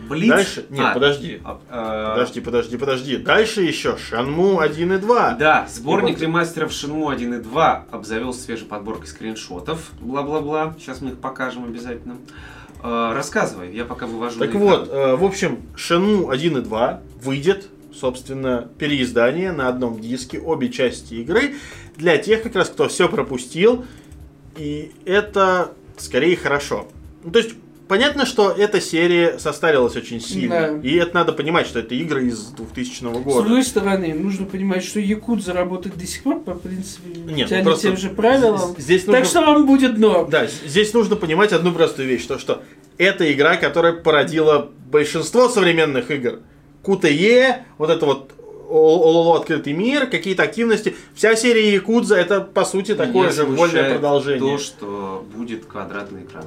[0.09, 0.31] Блиц?
[0.31, 0.67] Дальше?
[0.71, 1.41] Нет, А, подожди.
[1.45, 3.17] а, а, Подожди, подожди, подожди.
[3.19, 5.33] Дальше еще Shenmue 1 и 2.
[5.35, 10.75] Да, сборник И ремастеров Shenmue 1 и 2 обзавелся свежей подборкой скриншотов, бла-бла-бла.
[10.79, 12.17] Сейчас мы их покажем обязательно.
[12.83, 17.69] Э, рассказывай, я пока вывожу Так вот, э, в общем, Shenmue 1 и 2 выйдет,
[17.95, 21.55] собственно, переиздание на одном диске, обе части игры,
[21.97, 23.85] для тех как раз, кто все пропустил,
[24.57, 26.89] и это скорее хорошо.
[27.25, 27.51] Ну, то есть,
[27.89, 30.89] понятно, что эта серия состарилась очень сильно, Да.
[30.89, 33.43] и это надо понимать, что это игры из 2000 с года.
[33.43, 37.65] другой стороны, нужно понимать, что Якут заработает до сих пор по принципе Нет, ну тянет
[37.65, 38.75] просто тем же правилам.
[38.79, 39.21] Здесь нужно...
[39.21, 40.29] Так что вам будет норм.
[40.31, 42.63] Да, с- здесь нужно понимать одну простую вещь, то что
[42.99, 46.41] это игра, которая породила большинство современных игр.
[46.85, 48.33] QTE, вот это вот
[48.73, 50.97] ОЛО открытый мир, какие-то активности.
[51.15, 54.57] Вся серия Якудза это по сути такое Меня же вольное продолжение.
[54.57, 56.45] То, что будет квадратный экран.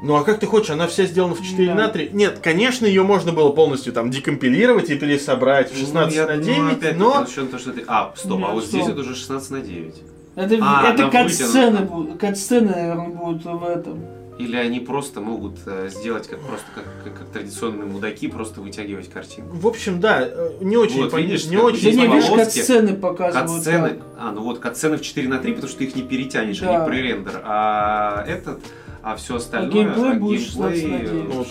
[0.00, 1.74] Ну а как ты хочешь, она вся сделана в 4 Да.
[1.74, 2.10] на 3?
[2.12, 6.36] Нет, конечно, ее можно было полностью там декомпилировать и пересобрать в 16 Ну, я- на
[6.36, 7.22] ну, 9, опять-таки, но...
[7.22, 7.84] расчет на то, что ты...
[7.88, 8.80] А, стоп, а Нет, вот стоп.
[8.80, 9.94] здесь это уже 16 на 9.
[10.36, 12.16] Это, А, это кат-сцены.
[12.16, 14.04] Кат-сцены, наверное, будут в этом.
[14.38, 19.10] Или они просто могут э, сделать как просто как, как, как традиционные мудаки, просто вытягивать
[19.10, 19.56] картинку.
[19.56, 22.28] В общем, да, э, не очень, Вот, пон- видишь, не как очень Да не, видишь,
[22.28, 23.50] полоски, кат-сцены показывают.
[23.50, 23.98] Кат-сцены, так.
[24.18, 26.76] а, ну вот кат-сцены в 4 на 3, потому что ты их не перетянешь, Да.
[26.84, 27.40] они пререндер.
[27.44, 28.60] А этот,
[29.02, 31.12] а все остальное, геймплей а будет геймплей, 16 на 9.
[31.28, 31.48] Ну, вот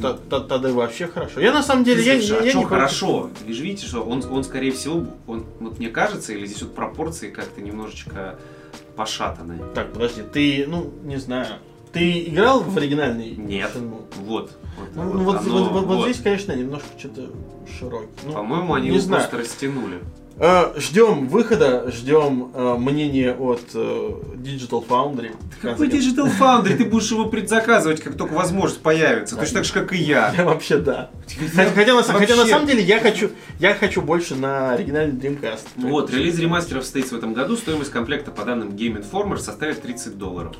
[0.00, 1.40] Т- т- Тогда вообще хорошо.
[1.40, 3.30] Я на самом деле, я, Слушай, я- а я не хорошо?
[3.44, 6.72] Вы же видите, что он, он скорее всего, он, вот мне кажется, или здесь вот
[6.76, 8.36] пропорции как-то немножечко
[8.94, 9.60] пошатанные.
[9.74, 11.54] Так, подожди, ты, ну, не знаю.
[11.92, 13.30] Ты играл в оригинальный?
[13.36, 13.70] Нет.
[13.74, 14.04] Shenmue?
[14.24, 14.52] Вот.
[14.78, 17.30] Вот, Ну, вот вот, оно, вот- вот- вот здесь, конечно, немножко что-то
[17.78, 18.08] широкий.
[18.26, 19.22] Ну, По-моему, они его знаю.
[19.28, 19.98] просто растянули.
[20.40, 25.34] Э, ждем выхода, ждем э, мнения от э, Digital Foundry.
[25.60, 26.76] Какой Digital Foundry?
[26.76, 29.34] Ты будешь его предзаказывать, как только возможность появится.
[29.36, 30.32] Точно так же, как и я.
[30.38, 31.10] Я вообще да.
[31.26, 32.52] Хотя, хотя на, хотя на Вообще.
[32.52, 35.62] самом деле я хочу, я хочу больше на оригинальный Dreamcast.
[35.74, 37.56] Вот, релиз ремастеров состоится в этом году.
[37.56, 40.54] Стоимость комплекта, по данным Game Informer, составит 30 долларов.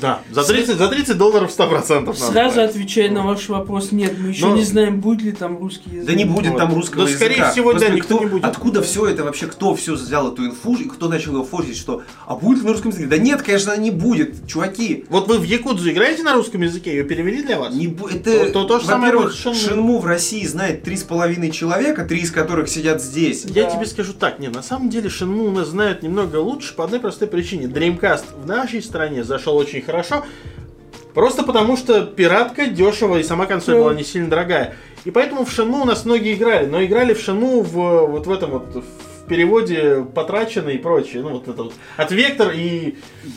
[0.00, 2.70] Да, за 30, за 30 долларов 100% надо Сразу брать.
[2.70, 6.06] отвечая на ваш вопрос, нет, мы еще Но- не знаем, будет ли там русский язык.
[6.06, 7.24] Да не будет там русского Да, языка.
[7.26, 8.44] скорее всего, Просто да, никто не будет.
[8.44, 12.02] Откуда все это вообще, кто все взял эту инфу, и кто начал его форсить, что
[12.26, 13.06] а будет ли на русском языке?
[13.08, 15.04] Да нет, конечно, не будет, чуваки.
[15.08, 16.90] Вот вы в Якудзу играете на русском языке?
[16.90, 17.74] Ее перевели для вас?
[17.74, 19.76] Не бу- это, То- то- то же самое во-первых, будет с Shenmue.
[19.76, 23.44] Shenmue в России знает три с половиной человека, три из которых сидят здесь.
[23.44, 23.70] Я Да.
[23.70, 27.00] тебе скажу так, не, на самом деле Shenmue у нас знают немного лучше по одной
[27.00, 27.66] простой причине.
[27.66, 30.24] Dreamcast в нашей стране зашел очень хорошо,
[31.14, 33.80] просто потому что пиратка дешево и сама консоль Да.
[33.80, 34.74] была не сильно дорогая.
[35.04, 38.30] И поэтому в Shenmue у нас многие играли, но играли в Shenmue в, вот в
[38.30, 41.22] этом вот в переводе потрачено и прочее.
[41.22, 41.74] Ну вот это вот.
[41.96, 42.96] От Вектор и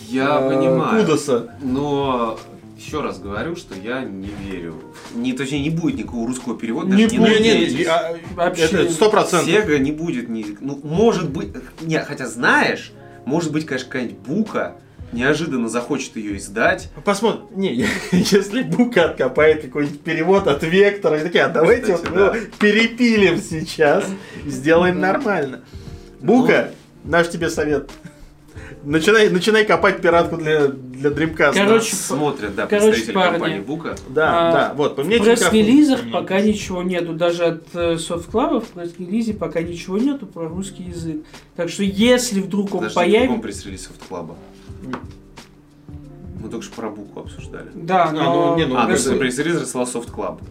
[0.10, 1.02] Я э, понимаю.
[1.06, 1.56] Кудоса.
[1.62, 2.38] Но
[2.78, 4.76] еще раз говорю, что я не верю.
[5.14, 6.94] Не, точнее, не будет никакого русского перевода.
[6.94, 7.78] Не даже Не, не, надейтесь.
[7.78, 8.92] не, а, Вообще нет.
[8.92, 9.48] сто процентов.
[9.48, 10.46] Сега не будет ни...
[10.60, 11.50] Ну, может быть...
[11.82, 12.92] Не, хотя знаешь,
[13.26, 14.76] может быть, конечно, какая-нибудь Бука
[15.14, 16.90] неожиданно захочет ее издать.
[17.06, 17.46] Посмотрим.
[17.56, 22.18] Не, если Бука откопает какой-нибудь перевод от Вектора, и такие, а давайте Кстати, вот мы
[22.18, 22.36] да.
[22.36, 24.06] его перепилим сейчас
[24.46, 25.62] и сделаем нормально.
[26.20, 26.72] Бука,
[27.04, 27.92] наш тебе совет.
[28.84, 31.54] Начинай, начинай копать пиратку для, для Dreamcast.
[31.54, 33.32] Короче, Смотрят, да, короче, представители парни.
[33.34, 33.96] компании Бука.
[34.10, 38.68] да, а, да, вот, В поменяйте пресс-релизах пока ничего нету, даже от э, софт-клаба в
[38.68, 41.24] пресс-релизе пока ничего нету про русский язык.
[41.56, 43.42] Так что если вдруг он Подожди, в каком появится...
[43.42, 44.36] пресс-релизе софт-клаба?
[46.42, 47.70] Мы только что про Буку обсуждали.
[47.74, 48.52] Да, но...
[48.52, 50.42] ну, не, ну, А, пресс- просто пресс-релиз рассылал софт-клаб.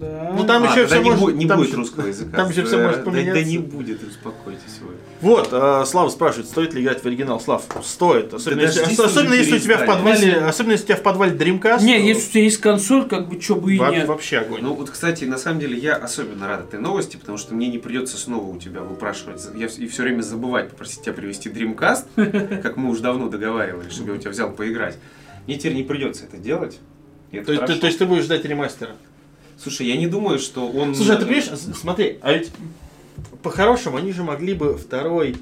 [0.00, 0.32] Да.
[0.36, 1.36] Ну, там А, еще все не, может...
[1.36, 2.36] не там будет еще- русского языка.
[2.36, 3.44] там еще всё Э, может да- Да, поменяться.
[3.44, 4.94] не будет, успокойтесь вы.
[5.20, 7.40] Вот, э, Слава спрашивает, стоит ли играть в оригинал.
[7.40, 8.32] Слав, стоит.
[8.32, 11.02] Особенно, Да если, дождись особенно если у тебя в подвале, особенно если у тебя в
[11.02, 11.82] подвале Dreamcast.
[11.82, 14.08] Не, то если у тебя есть консоль, как бы, чё бы и во- нет.
[14.08, 14.62] Вообще огонь.
[14.62, 17.78] Ну вот, кстати, на самом деле я особенно рад этой новости, потому что мне не
[17.78, 22.76] придется снова у тебя выпрашивать я и все время забывать попросить тебя привезти Dreamcast, как
[22.76, 24.96] мы уже давно договаривались, чтобы я у тебя взял поиграть.
[25.46, 26.78] Мне теперь не придется это делать.
[27.32, 28.92] Это то, есть, ты, то есть ты будешь ждать ремастера?
[29.62, 30.94] Слушай, я не думаю, что он...
[30.94, 32.50] Слушай, а ты понимаешь, смотри, а ведь
[33.42, 35.36] по-хорошему они же могли бы второй,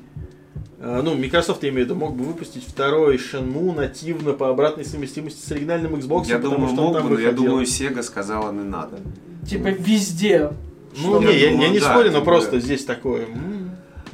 [0.80, 4.84] э, ну, Microsoft, я имею в виду, мог бы выпустить второй Shenmue нативно по обратной
[4.84, 7.66] совместимости с оригинальным Xbox, Я потому думаю, что он мог там бы, но я думаю,
[7.66, 8.98] Sega сказала не надо.
[9.48, 10.52] Типа везде.
[10.96, 13.26] Ну, что- не, Я я, я думаю, не да, спорю, но тем просто здесь такое.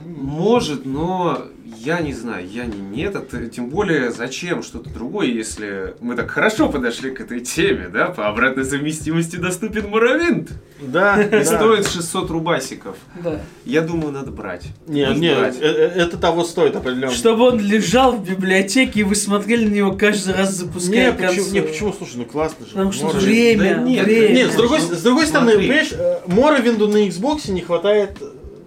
[0.05, 1.39] Может, но
[1.85, 6.17] я не знаю, я не, не этот, э, тем более зачем что-то другое, если мы
[6.17, 11.45] так хорошо подошли к этой теме, да, по обратной совместимости доступен Моровинт Да, и да.
[11.45, 12.97] стоит 600 рубасиков.
[13.23, 13.41] Да.
[13.65, 14.65] Я думаю, надо брать.
[14.87, 15.57] Не, Пусть не, брать.
[15.61, 17.13] э- э- это того стоит определенно.
[17.13, 21.35] Чтобы он лежал в библиотеке, и вы смотрели на него каждый раз, запуская Не, почему,
[21.37, 21.53] консоль.
[21.53, 22.73] не, почему, слушай, ну классно же.
[22.73, 24.35] Потому что время, Да нет, время.
[24.35, 28.17] Нет, с другой, с другой стороны, понимаешь, э, Моровинду на Xbox не хватает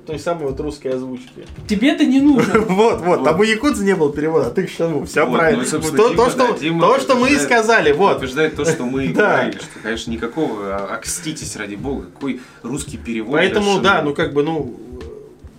[0.07, 1.45] той самой вот русской озвучки.
[1.67, 2.59] Тебе это не нужно.
[2.77, 5.63] Вот, вот, там у Якудза не было перевода, а ты к Шану, все правильно.
[5.63, 8.13] то, что, мы и сказали, вот.
[8.13, 12.97] Подтверждает то, что мы и говорили, что, конечно, никакого, а, окститесь ради бога, какой русский
[12.97, 13.33] перевод.
[13.33, 14.79] Поэтому, да, ну как бы, ну,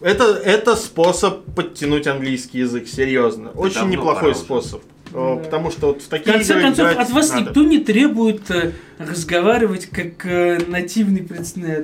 [0.01, 3.51] это, это способ подтянуть английский язык, серьезно.
[3.51, 4.83] Очень неплохой способ.
[5.13, 5.37] Э, Да.
[5.45, 7.43] Потому что вот в В такие конце игры концов, от вас надо.
[7.43, 11.27] никто не требует э, разговаривать как э, нативный,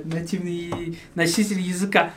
[0.05, 2.13] нативный носитель языка.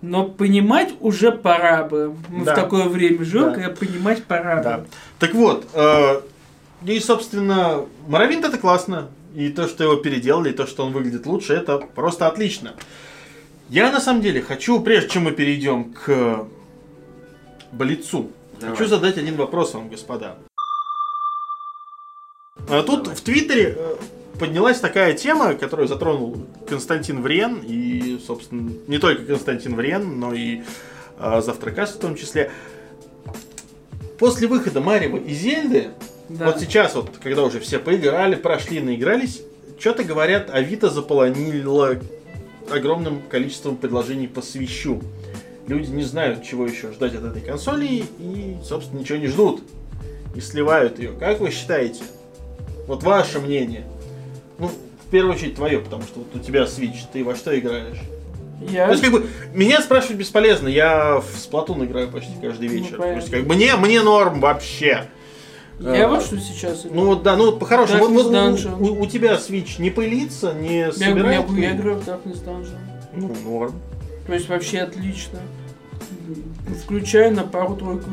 [0.00, 2.14] Но понимать уже пора бы.
[2.28, 2.52] Мы Да.
[2.52, 3.54] в такое время живем, Да.
[3.54, 4.78] когда понимать пора Да.
[4.78, 4.86] бы.
[5.18, 6.20] Так вот, э,
[6.84, 9.08] и, собственно, Моровинт это классно.
[9.34, 12.74] И то, что его переделали, и то, что он выглядит лучше, это просто отлично.
[13.68, 16.46] Я, на самом деле, хочу, прежде чем мы перейдем к
[17.72, 18.30] Блицу,
[18.60, 18.76] Давай.
[18.76, 20.36] хочу задать один вопрос вам, господа.
[22.68, 23.16] А тут Давай.
[23.16, 23.96] в Твиттере э,
[24.38, 30.62] поднялась такая тема, которую затронул Константин Врен, и, собственно, не только Константин Врен, но и
[31.18, 32.50] э, Завтракаст в том числе.
[34.18, 35.88] После выхода Марева и Зельды,
[36.28, 36.46] Да.
[36.46, 39.42] вот сейчас, вот, когда уже все поиграли, прошли, наигрались,
[39.78, 41.96] что-то говорят, Авито заполонило
[42.70, 45.00] огромным количеством предложений по свищу.
[45.68, 49.62] Люди не знают, чего еще ждать от этой консоли и, собственно, ничего не ждут.
[50.34, 51.12] И сливают ее.
[51.12, 52.02] Как вы считаете?
[52.86, 53.84] Вот ваше мнение.
[54.58, 57.98] Ну, в первую очередь твое, потому что вот у тебя Switch, ты во что играешь?
[58.60, 58.86] Я...
[58.86, 62.92] То есть, как бы, меня спрашивать бесполезно, я в Splatoon играю почти каждый вечер.
[62.92, 63.20] То понятно.
[63.20, 65.04] есть, как бы, мне, мне норм вообще.
[65.80, 68.80] Я А, вот что сейчас Ну вот да, ну вот по-хорошему, вот, вот у- Dungeon.
[68.80, 71.40] у, у тебя Switch не пылится, не я, я, собирает?
[71.40, 71.66] я пыль?
[71.66, 72.78] играю в Darkness Dungeon.
[73.14, 73.74] Ну, норм.
[74.26, 75.38] То есть вообще отлично.
[76.84, 78.10] Включаю на пару-тройку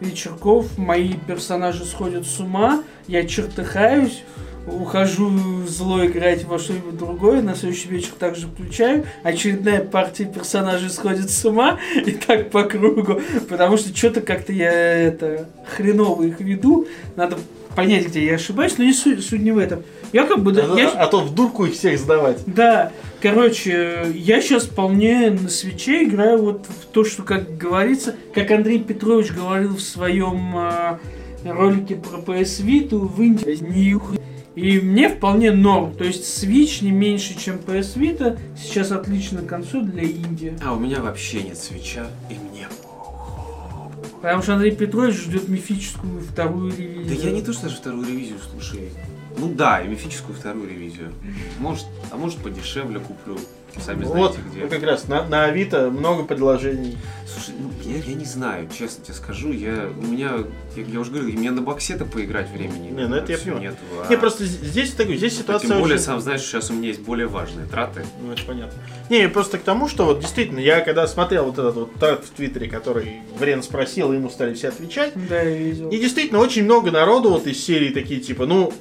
[0.00, 4.22] вечерков, мои персонажи сходят с ума, я чертыхаюсь,
[4.66, 5.30] ухожу
[5.66, 11.44] зло играть во что-нибудь другое, на следующий вечер также включаю, очередная партия персонажей сходит с
[11.44, 17.36] ума, и так по кругу, потому что что-то как-то я это хреново их веду, надо
[17.74, 19.82] понять, где я ошибаюсь, но не суть, суть не в этом.
[20.12, 20.52] Я как бы...
[20.52, 22.38] да, а, я- а то в дурку их всех сдавать.
[22.46, 28.50] да, короче, я сейчас вполне на свече играю вот в то, что, как говорится, как
[28.52, 31.00] Андрей Петрович говорил в своем а,
[31.44, 34.12] ролике про PS Vita, в Индии нюх.
[34.54, 35.94] И мне вполне норм.
[35.94, 38.38] То есть Switch не меньше, чем PS Vita.
[38.56, 40.56] Сейчас отличная консоль для Индии.
[40.64, 42.68] А у меня вообще нет свеча, и мне...
[44.22, 47.20] Потому что Андрей Петрович ждет мифическую вторую Да ревизию.
[47.20, 48.88] я не то, что даже вторую ревизию, слушай.
[49.36, 51.12] Ну да, и мифическую вторую ревизию.
[51.58, 53.36] Может, а может подешевле куплю.
[53.80, 54.60] Сами Вот, знаете где.
[54.64, 56.96] ну, как раз на, на Авито много предложений.
[57.26, 60.32] Слушай, ну я, я не знаю, честно тебе скажу, я у меня,
[60.76, 62.90] я, я уже говорю, у меня на боксе-то поиграть времени.
[62.90, 63.62] Не, ну это я понимаю.
[63.62, 66.04] нету, а- Не, просто здесь, так, здесь а ситуация Тем более, очень...
[66.04, 68.04] сам знаешь, сейчас у меня есть более важные траты.
[68.22, 68.78] Ну, это понятно.
[69.10, 72.30] Не, просто к тому, что вот действительно, я когда смотрел вот этот вот тред в
[72.30, 75.88] Твиттере, который Врен спросил, и ему стали все отвечать, Да, я видел.
[75.90, 78.72] и действительно очень много народу вот из серии такие, типа, ну,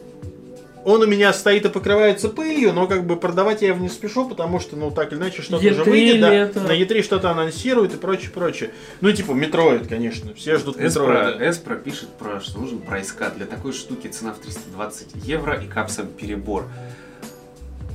[0.86, 4.28] он у меня стоит и покрывается пылью, но как бы продавать я его не спешу,
[4.28, 6.60] потому что, ну, так или иначе, что-то E3 уже выйдет, да, лето.
[6.62, 8.72] на E3 что-то анонсируют и прочее, прочее.
[9.02, 11.38] Ну, типа, Метроид, конечно, все ждут Метроида.
[11.50, 13.38] Эспро пишет про, что нужен price cut.
[13.38, 16.67] Для такой штуки цена в 320 евро и капсом перебор.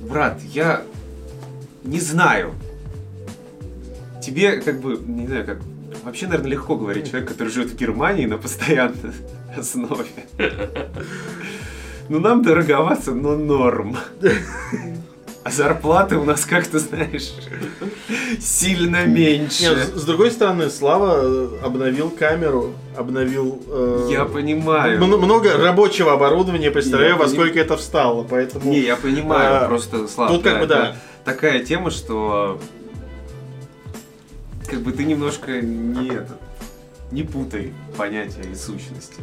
[0.02, 0.82] Брат, я
[1.84, 2.54] не знаю.
[4.22, 5.58] Тебе как бы, не знаю, как...
[6.04, 9.12] Вообще, наверное, легко говорить человек, который живет в Германии на постоянной
[9.56, 10.06] основе.
[12.08, 13.96] Ну, нам дороговато, но норм.
[15.44, 17.32] А зарплаты у нас как-то, знаешь,
[18.38, 19.62] сильно меньше.
[19.62, 23.62] Не, с, другой стороны, Слава э, обновил камеру, обновил...
[23.66, 25.02] э, Я понимаю.
[25.02, 28.70] много рабочего оборудования, представляю, Я во поним- сколько это встало, поэтому...
[28.70, 30.88] Не, я понимаю, А, просто, Слав, тут как бы да.
[30.88, 32.60] это такая тема, что
[34.68, 36.36] как бы ты немножко не этот,
[37.10, 39.22] не путай понятия и сущности.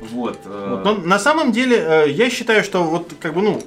[0.00, 0.38] Вот.
[0.44, 3.62] э, Вот, но на самом деле, э, я считаю, что вот как бы, ну,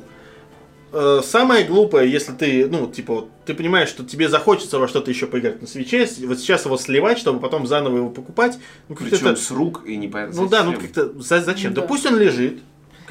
[0.93, 5.09] э, самое глупое, если ты, ну, типа, вот, ты понимаешь, что тебе захочется во что-то
[5.11, 8.57] еще поиграть на свече, вот сейчас его сливать, чтобы потом заново его покупать,
[8.89, 11.71] ну, причем это- с рук и непонятно ну да, ну как-то за- зачем?
[11.71, 11.81] Ну да.
[11.81, 11.87] да.
[11.87, 12.59] пусть он лежит,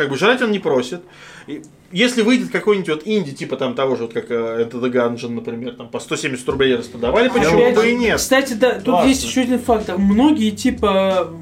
[0.00, 1.02] как бы жрать он не просит.
[1.46, 4.90] И если выйдет какой-нибудь вот инди, типа там того же, вот как э, Enter the
[4.90, 8.16] Gungeon, например, там по 170 рублей распродавали, почему Опять бы и нет?
[8.16, 9.08] Кстати, да, тут Классно.
[9.08, 9.98] есть еще один фактор.
[9.98, 11.34] Многие типа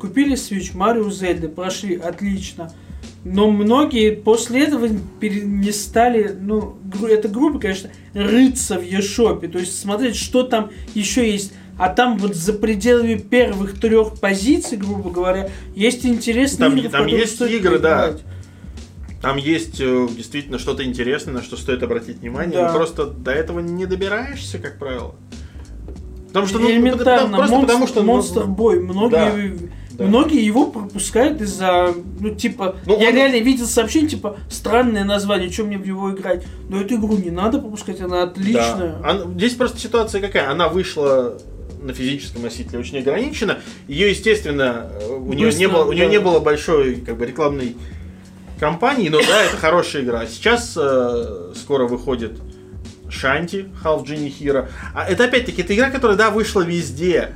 [0.00, 2.72] купили Switch Mario Zelda, прошли отлично.
[3.24, 4.88] Но многие после этого
[5.20, 11.28] не стали, ну, это грубо, конечно, рыться в eShop, то есть смотреть, что там еще
[11.28, 11.52] есть.
[11.78, 17.06] А там вот за пределами первых трех позиций, грубо говоря, есть интересные Там- игры, там
[17.06, 18.14] есть игры, да.
[19.22, 22.68] Там есть действительно что-то интересное, на что стоит обратить внимание, Да.
[22.72, 25.14] но просто до этого не добираешься, как правило.
[26.28, 28.02] Потому что, ну, Элементарно, просто монстр, потому что...
[28.02, 29.58] ну, Monster Boy, многие,
[29.92, 30.04] да.
[30.04, 35.50] многие его пропускают из-за, ну, типа, Ну, я он- реально видел сообщение, типа, странное название,
[35.50, 36.44] что мне в него играть.
[36.68, 38.22] Но эту игру не надо пропускать, она да.
[38.24, 38.96] отличная.
[39.02, 40.50] Ан- Здесь просто ситуация какая?
[40.50, 41.38] Она вышла
[41.88, 43.58] на физическом носителе очень ограничена.
[43.88, 46.10] Ее, естественно, э, у нее, Быстро, не было, у нее да.
[46.10, 47.76] не было большой как бы, рекламной
[48.60, 50.26] кампании, но да, это хорошая игра.
[50.26, 52.38] Сейчас э, скоро выходит
[53.10, 54.68] Шанти, Half Genie Hero.
[54.94, 57.30] А это опять-таки, это игра, которая, да, вышла везде.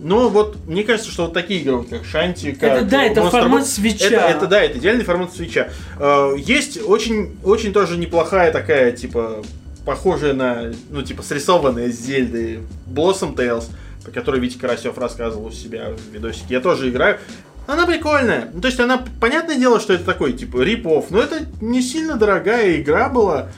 [0.00, 3.30] Но вот мне кажется, что вот такие игры, как Шанти, как Это да, это Monster
[3.30, 4.06] формат свеча.
[4.06, 5.70] Это, это да, это идеальный формат свеча.
[5.98, 9.44] Э, Есть очень, очень тоже неплохая такая, типа,
[9.84, 13.66] похожая на, ну, типа, срисованная с Зельды Blossom Tales,
[14.04, 16.46] по которой Витя Карасев рассказывал у себя в видосике.
[16.54, 17.18] Я тоже играю.
[17.66, 18.50] Она прикольная.
[18.52, 22.16] Ну, то есть она, понятное дело, что это такой, типа, рип-офф, но это не сильно
[22.16, 23.50] дорогая игра была,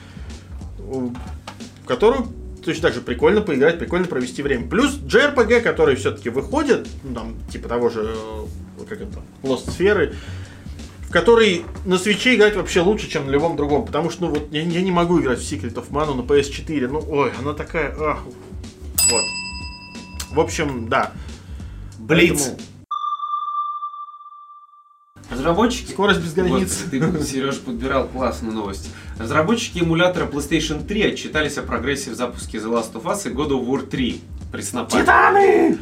[0.77, 2.27] в которую
[2.63, 4.67] точно так же прикольно поиграть, прикольно провести время.
[4.67, 10.15] Плюс JRPG, который все-таки выходит, ну, там, типа того же, э, как это, Lost Sphere,
[11.01, 13.85] в который на свече играть вообще лучше, чем на любом другом.
[13.85, 16.87] Потому что, ну, вот, я, я не могу играть в Secret of Mana на PS4.
[16.87, 18.23] Ну, ой, она такая, ах,
[19.11, 19.23] вот.
[20.35, 21.13] В общем, да.
[21.97, 22.49] Блиц.
[22.49, 22.59] Поэтому
[25.31, 25.91] Разработчики...
[25.91, 26.83] Скорость без границ.
[26.91, 28.91] Вот, ты, Сереж, подбирал классную новость.
[29.17, 33.49] Разработчики эмулятора PlayStation 3 отчитались о прогрессе в запуске The Last of Us и God
[33.49, 34.21] of War 3.
[34.51, 35.03] Преснопамятные.
[35.03, 35.77] Титаны!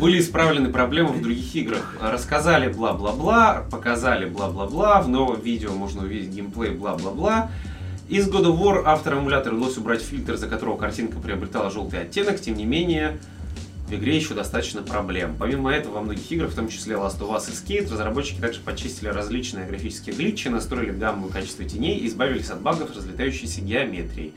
[0.00, 1.94] Были исправлены проблемы в других играх.
[2.00, 7.50] Рассказали бла-бла-бла, показали бла-бла-бла, в новом видео можно увидеть геймплей бла-бла-бла.
[8.08, 12.40] Из God of War автор эмулятора удалось убрать фильтр, из-за которого картинка приобретала желтый оттенок,
[12.40, 13.18] тем не менее,
[13.88, 15.36] в игре еще достаточно проблем.
[15.38, 18.60] Помимо этого, во многих играх, в том числе Last of Us и Skate, разработчики также
[18.60, 24.34] почистили различные графические глитчи, настроили гамму и качество теней и избавились от багов разлетающейся геометрии.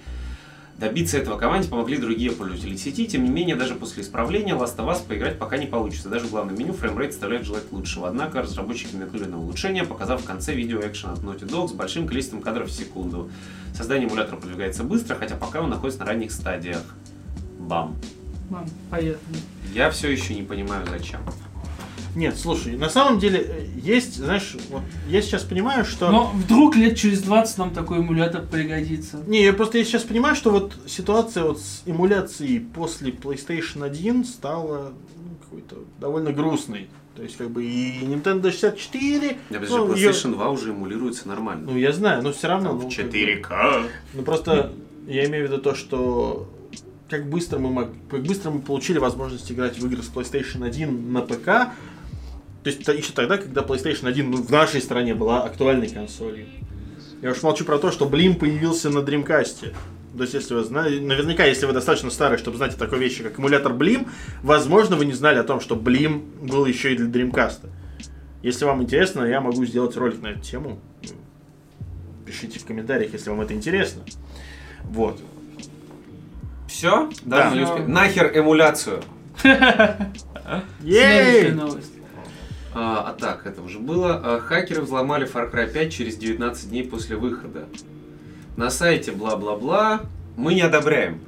[0.77, 4.87] Добиться этого команде помогли другие пользователи сети, тем не менее, даже после исправления Last of
[4.87, 6.07] Us поиграть пока не получится.
[6.09, 8.07] Даже в главном меню framerate оставляет желать лучшего.
[8.07, 12.07] Однако разработчики намекнули на улучшение, показав в конце видео экшен от Naughty Dog с большим
[12.07, 13.29] количеством кадров в секунду.
[13.75, 16.81] Создание эмулятора продвигается быстро, хотя пока он находится на ранних стадиях.
[17.59, 17.97] Бам.
[18.51, 19.37] Мам, поехали.
[19.73, 21.21] Я все еще не понимаю, зачем.
[22.15, 26.11] Нет, слушай, на самом деле э, есть, знаешь, вот я сейчас понимаю, что...
[26.11, 29.23] Но вдруг лет через 20 нам такой эмулятор пригодится.
[29.25, 34.25] Не, я просто я сейчас понимаю, что вот ситуация вот с эмуляцией после PlayStation 1
[34.25, 36.89] стала ну, какой-то довольно грустной.
[37.15, 39.37] То есть, как бы и Nintendo 64...
[39.49, 41.71] Я подожди, ну, PlayStation 2 уже эмулируется нормально.
[41.71, 42.71] Ну, я знаю, но все равно...
[42.71, 43.83] Там ну, в как бы- 4К.
[44.15, 44.73] Ну, просто
[45.07, 46.49] я имею в виду то, что
[47.11, 51.11] как быстро мы, мог- как быстро мы получили возможность играть в игры с PlayStation 1
[51.11, 51.45] на ПК.
[52.63, 56.47] То есть еще тогда, когда PlayStation 1 ну, в нашей стране была актуальной консолью.
[57.21, 59.73] Я уж молчу про то, что Blim появился на Dreamcast.
[60.15, 63.23] То есть, если вы знаете, наверняка, если вы достаточно старый, чтобы знать о такой вещи,
[63.23, 64.07] как эмулятор Blim,
[64.41, 67.69] возможно, вы не знали о том, что Blim был еще и для Dreamcast.
[68.41, 70.79] Если вам интересно, я могу сделать ролик на эту тему.
[72.25, 74.03] Пишите в комментариях, если вам это интересно.
[74.83, 75.21] Вот.
[76.81, 77.11] Все?
[77.25, 77.51] Да.
[77.53, 79.03] не успе- Нахер эмуляцию.
[79.43, 80.01] Следующая
[80.81, 81.51] Ей!
[81.51, 81.93] новость.
[82.73, 84.19] А, а так, это уже было.
[84.23, 87.65] А, Хакеры взломали Far Cry 5 через 19 дней после выхода.
[88.57, 90.01] На сайте бла-бла-бла
[90.35, 91.21] мы не одобряем.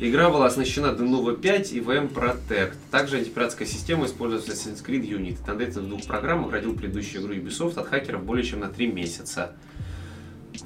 [0.00, 2.74] Игра была оснащена Denuvo 5 и VM Protect.
[2.90, 5.38] Также антипиратская система используется в Assassin's Creed Unity.
[5.46, 9.54] Тенденция в двух программах родил предыдущую игру Ubisoft от хакеров более чем на 3 месяца.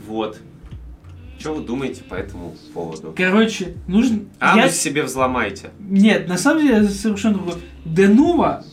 [0.07, 0.39] Вот.
[1.39, 3.15] Что вы думаете по этому поводу?
[3.17, 4.21] Короче, нужно...
[4.39, 5.71] А я- ну себе взломайте.
[5.79, 7.57] Нет, на самом деле совершенно другое.
[7.85, 8.65] Денува,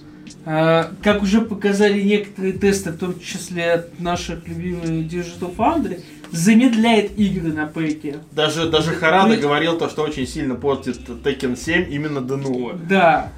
[0.46, 6.02] э, как уже показали некоторые тесты, в том числе от наших любимых Digital Foundry,
[6.32, 8.18] замедляет игры на пэке.
[8.32, 12.74] Даже, даже Харада говорил то, что очень сильно портит Tekken 7 именно Денува.
[12.90, 13.32] Да.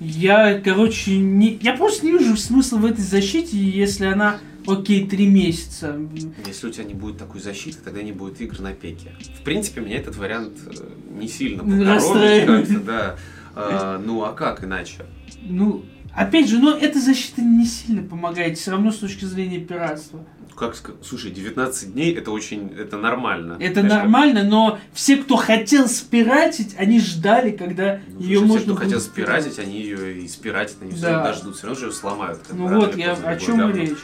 [0.00, 5.26] Я, короче, не, я просто не вижу смысла в этой защите, если она, окей, три
[5.26, 5.98] месяца.
[6.46, 9.12] Если у тебя не будет такой защиты, тогда не будет игр на пеке.
[9.40, 10.88] В принципе, меня этот вариант э,
[11.18, 13.16] не сильно покоробит как-то, да.
[13.54, 15.04] А, ну а как иначе?
[15.42, 15.84] Ну,
[16.14, 20.24] опять же, но эта защита не сильно помогает, все равно с точки зрения пиратства.
[20.58, 23.56] Как Слушай, 19 дней это очень, это нормально.
[23.60, 28.48] Это Знаешь, как- нормально, но все, кто хотел спиратить, они ждали, когда Ну, ее слушай,
[28.48, 29.52] можно те, кто хотел спиратить.
[29.52, 31.10] спиратить, они ее и спиратят, они все Да.
[31.12, 32.40] равно дождут, все равно же ее сломают.
[32.48, 33.76] как Ну вот, я о чем и говно.
[33.76, 33.98] речь.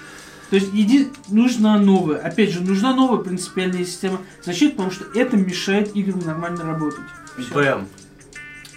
[0.50, 1.08] То есть еди...
[1.28, 6.62] нужна новая, опять же, нужна новая принципиальная система защиты, потому что это мешает играм нормально
[6.64, 7.00] работать.
[7.36, 7.52] Всё.
[7.54, 7.88] Бэм.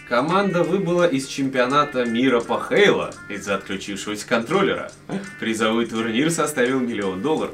[0.08, 4.90] Команда выбыла из чемпионата мира по Хейла из-за отключившегося контроллера.
[5.38, 7.52] Призовой турнир составил миллион долларов.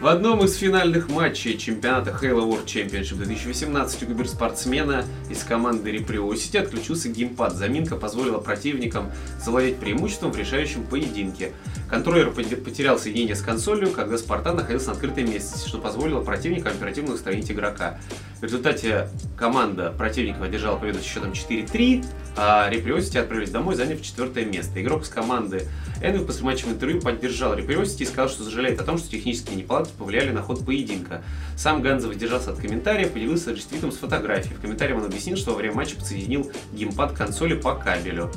[0.00, 6.56] В одном из финальных матчей чемпионата Halo World Championship 2018 у киберспортсмена из команды Repriosity
[6.58, 7.52] отключился геймпад.
[7.52, 11.52] Заминка позволила противникам завладеть преимуществом в решающем поединке.
[11.90, 16.72] Контроллер поте- потерял соединение с консолью, когда Спартан находился на открытой местности, что позволило противникам
[16.72, 18.00] оперативно устранить игрока.
[18.40, 22.06] В результате команда противников одержала победу с счетом 4-3,
[22.38, 24.80] а Repriosity отправились домой, заняв четвертое место.
[24.80, 25.68] Игрок с команды
[26.02, 29.89] Энвил после матчевого интервью поддержал Repriosity и сказал, что сожалеет о том, что технические неполадки
[29.92, 31.22] повлияли на ход поединка.
[31.56, 34.54] Сам Ганза воздержался от комментариев, поделился ретвитом с фотографией.
[34.54, 38.30] В комментарии он объяснил, что во время матча подсоединил геймпад к консоли по кабелю.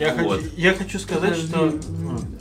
[0.00, 0.40] Я, Вот.
[0.40, 1.78] хочу, я хочу сказать, Подожди, что...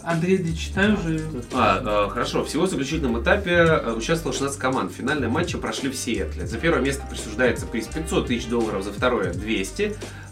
[0.03, 1.21] Андрей, дочитай уже.
[1.53, 2.45] А, э, хорошо.
[2.45, 4.93] Всего в заключительном этапе э, участвовало 16 команд.
[4.93, 6.47] Финальные матчи прошли в Сиэтле.
[6.47, 10.28] За первое место присуждается приз 500 тысяч долларов, за второе 200, а,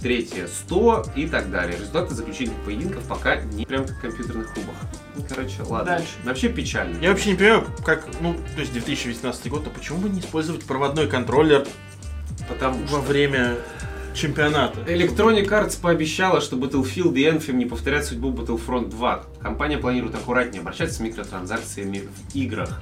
[0.00, 1.78] третье 100 и так далее.
[1.78, 4.74] Результаты заключительных поединков пока не прям как в компьютерных клубах.
[5.16, 5.96] Ну, короче, ладно.
[5.96, 6.12] Дальше.
[6.24, 6.98] Вообще печально.
[7.02, 10.64] Я вообще не понимаю, как, ну, то есть 2018 год, а почему бы не использовать
[10.64, 11.66] проводной контроллер
[12.48, 13.56] Потому во что время
[14.14, 14.80] чемпионата?
[14.80, 19.24] Electronic Arts пообещала, что Battlefield и Anthem не повторят судьбу Battlefront 2.
[19.40, 22.80] Компания планирует аккуратнее обращаться с микротранзакциями в играх.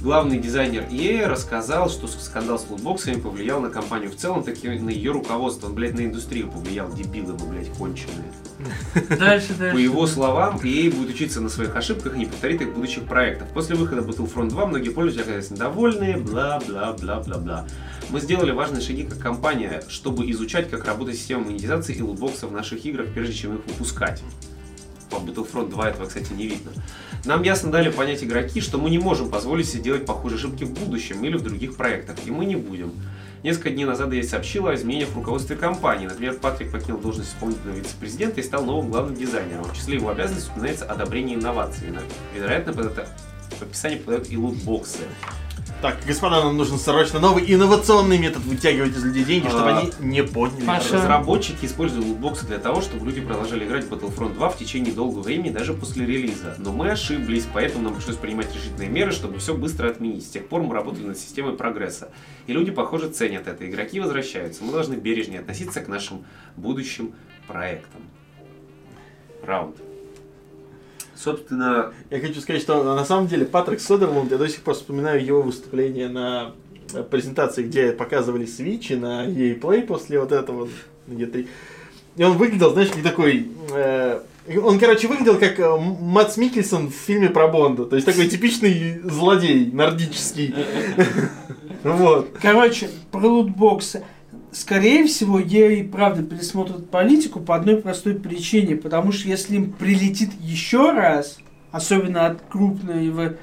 [0.00, 4.68] Главный дизайнер EA рассказал, что скандал с лутбоксами повлиял на компанию в целом, так и
[4.68, 5.68] на ее руководство.
[5.68, 8.30] Он, блядь, на индустрию повлиял, дебилы вы, блядь, конченые.
[9.08, 9.72] Дальше, дальше.
[9.72, 13.48] По его словам, EA будет учиться на своих ошибках и не повторит их будущих проектах.
[13.48, 17.66] После выхода Battlefront 2 многие пользователи оказались недовольны, бла-бла-бла-бла-бла.
[18.10, 22.52] Мы сделали важные шаги как компания, чтобы изучать, как работает система монетизации и лутбоксов в
[22.52, 24.22] наших играх, прежде чем их выпускать.
[25.14, 26.72] По Battlefront 2 этого, кстати, не видно.
[27.24, 30.72] Нам ясно дали понять игроки, что мы не можем позволить себе делать похожие ошибки в
[30.72, 32.92] будущем или в других проектах, и мы не будем.
[33.44, 36.06] Несколько дней назад я сообщила о изменениях в руководстве компании.
[36.06, 39.64] Например, Патрик покинул должность исполнительного вице-президента и стал новым главным дизайнером.
[39.64, 41.88] В числе его обязанностей упоминается одобрение инноваций.
[42.34, 43.08] Вероятно, под это
[43.58, 45.00] в описании попадают и лутбоксы.
[45.84, 49.78] Так, господа, нам нужен срочно новый инновационный метод вытягивать из людей деньги, чтобы А.
[49.80, 50.64] они не подняли.
[50.64, 50.94] Паша.
[50.94, 55.20] Разработчики используют лутбоксы для того, чтобы люди продолжали играть в Battlefront 2 в течение долгого
[55.20, 56.54] времени, даже после релиза.
[56.56, 60.24] Но мы ошиблись, поэтому нам пришлось принимать решительные меры, чтобы все быстро отменить.
[60.24, 62.08] С тех пор мы работали над системой прогресса.
[62.46, 63.68] И люди, похоже, ценят это.
[63.68, 64.64] Игроки возвращаются.
[64.64, 66.24] Мы должны бережнее относиться к нашим
[66.56, 67.12] будущим
[67.46, 68.00] проектам.
[69.42, 69.76] Раунд.
[71.16, 75.24] Собственно, Я хочу сказать, что на самом деле Патрик Содерлунд, я до сих пор вспоминаю
[75.24, 76.52] его выступление на
[76.92, 80.68] э, презентации, где показывали свичи на EA Play после вот этого
[81.06, 81.48] на E3.
[82.16, 83.48] И он выглядел, знаешь, не такой...
[83.72, 84.20] э,
[84.62, 87.86] он, короче, выглядел как э, Матс Микельсон в фильме про Бонда.
[87.86, 90.54] То есть такой типичный злодей, нордический.
[91.84, 92.30] Вот.
[92.40, 94.02] Короче, про лутбоксы.
[94.54, 98.76] Скорее всего, ей правда пересмотрят политику по одной простой причине.
[98.76, 101.38] Потому что если им прилетит еще раз,
[101.72, 103.34] особенно от крупного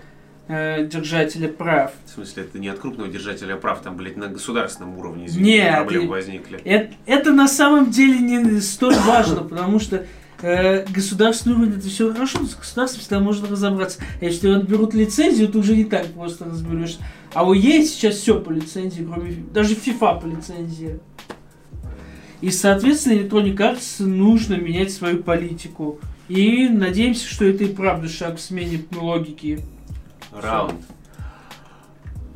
[0.48, 4.98] э, держателя прав, в смысле, это не от крупного держателя прав, там, блядь, на государственном
[4.98, 6.60] уровне, извините, Нет, проблемы и- возникли.
[6.64, 10.06] это, это на самом деле не столь важно, потому что
[10.42, 14.00] э, государственный уровень это все хорошо, с государством всегда можно разобраться.
[14.22, 17.00] А Если отберут лицензию, то уже не так просто разберешься.
[17.34, 21.00] А у ЕИ сейчас все по лицензии, кроме даже FIFA по лицензии.
[22.42, 26.00] И, соответственно, Electronic Arts нужно менять свою политику.
[26.28, 29.60] И надеемся, что это и правда шаг в смене логики.
[30.32, 30.82] Раунд.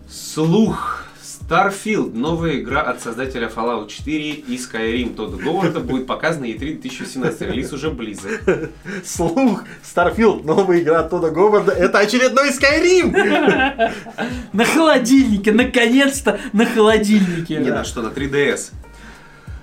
[0.10, 1.06] Слух.
[1.48, 7.41] Starfield, новая игра от создателя Fallout 4 и Skyrim Тодда Говарда будет показана E3 2017.
[7.41, 8.41] Релиз уже близок.
[9.06, 13.91] Слух, Starfield, новая игра Тода Говарда, это очередной Skyrim!
[14.54, 17.58] На холодильнике, наконец-то на холодильнике.
[17.58, 18.72] Не на что, на 3DS.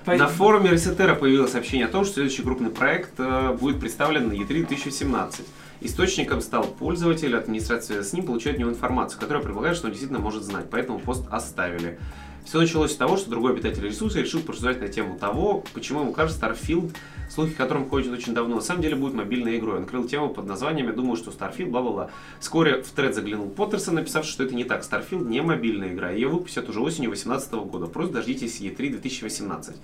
[0.05, 4.27] Пой- На форуме Ресетера появилось сообщение о том, что следующий крупный проект э, будет представлен
[4.27, 5.45] на E3 2017.
[5.83, 10.19] Источником стал пользователь, администрация с ним получает от него информацию, которая предполагает, что он действительно
[10.19, 11.99] может знать, поэтому пост оставили.
[12.45, 16.13] Все началось с того, что другой обитатель ресурса решил порассуждать на тему того, почему ему
[16.13, 16.95] кажется Starfield,
[17.29, 19.77] слухи о котором ходят очень давно, на самом деле будет мобильной игрой.
[19.77, 22.11] Он открыл тему под названием «Я думаю, что Starfield, бла-бла-бла».
[22.39, 24.83] Вскоре в тред заглянул Поттерсон, написав, что это не так.
[24.83, 26.11] Starfield не мобильная игра.
[26.11, 27.87] Ее выпустят уже осенью 2018 года.
[27.87, 29.75] Просто дождитесь E3 2018.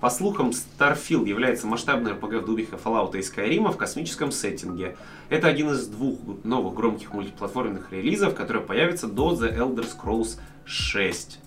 [0.00, 4.96] По слухам, Starfield является масштабной RPG в духе Fallout и Skyrim в космическом сеттинге.
[5.28, 11.40] Это один из двух новых громких мультиплатформенных релизов, которые появятся до The Elder Scrolls 6.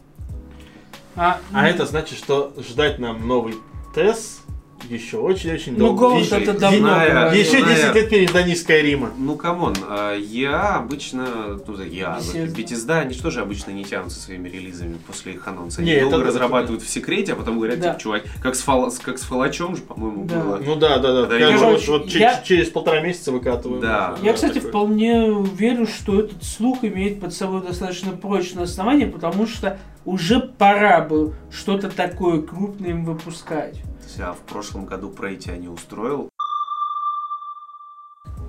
[1.16, 3.56] А, А это значит, что ждать нам новый
[3.96, 4.41] тест
[4.90, 6.00] еще очень-очень Ну, долго.
[6.02, 7.34] Говард Еще- это давно Зная-.
[7.36, 9.12] Еще зная- 10 лет перед Скайрима.
[9.18, 11.28] Ну, come on, а, я обычно,
[11.68, 12.20] ну, да, я.
[12.34, 15.82] Bethesda, они же тоже обычно не тянут со своими релизами после их анонса.
[15.82, 17.90] Не, Они это долго да, разрабатывают в секрете, а потом говорят, Да.
[17.90, 20.40] типа, чувак, как с, фал, как с Fallout'ом же, по-моему, Да.
[20.40, 20.62] было.
[20.64, 21.26] Ну да, да, да.
[21.28, 23.82] Да, Короче, короче, вот, вот я- через полтора месяца выкатываем.
[23.82, 24.16] Да.
[24.22, 24.70] Я, кстати, такое.
[24.70, 31.02] вполне верю, что этот слух имеет под собой достаточно прочное основание, потому что уже пора
[31.02, 33.76] бы что-то такое крупное им выпускать.
[34.18, 36.30] Я в прошлом году пройти не устроил.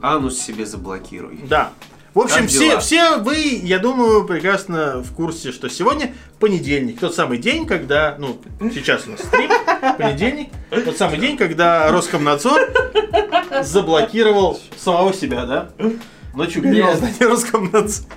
[0.00, 1.40] Анус себе заблокируй.
[1.48, 1.72] Да.
[2.14, 7.00] В общем, все, все вы, я думаю, прекрасно в курсе, что сегодня понедельник.
[7.00, 9.50] Тот самый день, когда, ну, сейчас у нас стрим,
[9.98, 10.50] понедельник,
[10.84, 12.70] тот самый день, когда Роскомнадзор
[13.62, 15.70] заблокировал самого себя, да?
[16.34, 16.96] Ночью горело Нет.
[16.96, 18.08] здание Роскомнадзора.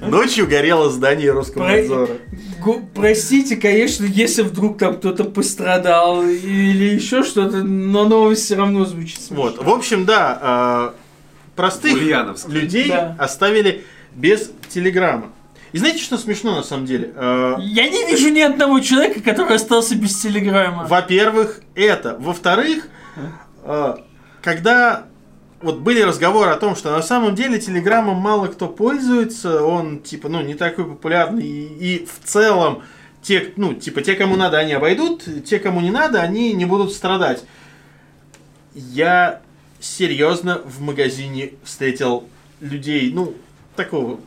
[0.00, 2.08] Ночью горело здание Роскомнадзора.
[2.62, 8.84] Го- простите, конечно, если вдруг там кто-то пострадал или еще что-то, но новость все равно
[8.84, 9.36] звучит смешно.
[9.42, 12.48] Вот, в общем, да, э, простых Ульяновск.
[12.48, 13.16] людей Да.
[13.18, 13.84] оставили
[14.14, 15.30] без телеграмма.
[15.72, 17.12] И знаете, что смешно на самом деле?
[17.14, 20.86] Э, Я не вижу ни одного человека, который остался без телеграмма.
[20.88, 22.16] Во-первых, это.
[22.18, 22.88] Во-вторых,
[23.64, 23.94] э,
[24.42, 25.04] когда
[25.62, 30.28] вот были разговоры о том, что на самом деле телеграммом мало кто пользуется, он типа,
[30.28, 32.82] ну, не такой популярный, и, и в целом
[33.22, 36.92] те, ну, типа, те, кому надо, они обойдут, те, кому не надо, они не будут
[36.92, 37.44] страдать.
[38.74, 39.42] Я
[39.80, 42.24] серьезно в магазине встретил
[42.60, 43.34] людей, ну,
[43.76, 44.20] такого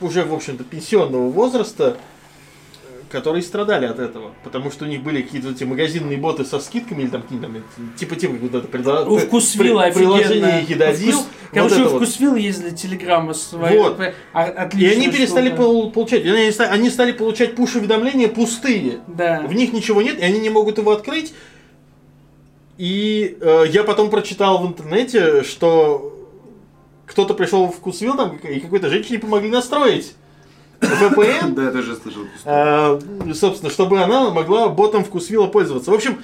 [0.00, 1.96] уже, в общем-то, пенсионного возраста,
[3.10, 4.32] которые страдали от этого.
[4.44, 7.48] Потому что у них были какие-то эти магазинные боты со скидками, или там какие-то
[7.96, 10.62] типа, типа, вот это предла- У Вкусвилла при- приложение.
[10.62, 10.66] У
[11.12, 12.02] Вкус- вот Короче, у вот.
[12.02, 13.80] Вкусвилла есть для Телеграма своя.
[13.82, 14.00] Вот.
[14.00, 14.04] И
[14.34, 19.00] отличная они перестали пол- получать, они стали, они стали получать пуш-уведомления пустые.
[19.06, 19.42] Да.
[19.46, 21.32] В них ничего нет, и они не могут его открыть.
[22.78, 26.12] И э, я потом прочитал в интернете, что
[27.06, 30.14] кто-то пришел в Вкусвилл там, и какой-то женщине помогли настроить
[30.80, 32.22] VPN, Да, я тоже слышал.
[32.44, 33.00] э,
[33.34, 35.90] собственно, чтобы она могла ботом Вкусвилла пользоваться.
[35.90, 36.18] В общем,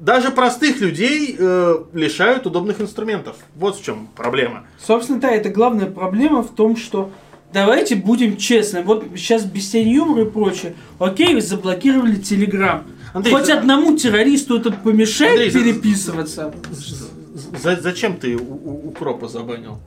[0.00, 3.36] даже простых людей э, лишают удобных инструментов.
[3.56, 4.64] Вот в чем проблема.
[4.84, 7.10] Собственно, да, это главная проблема в том, что
[7.52, 8.82] давайте будем честны.
[8.82, 10.74] Вот сейчас без тени юмора и прочее.
[10.98, 12.84] Окей, вы заблокировали Телеграм.
[13.14, 16.54] Андрей, Хоть за- одному террористу это помешает Андрей, за- переписываться.
[17.62, 19.78] За- зачем ты у- у- укропа забанил?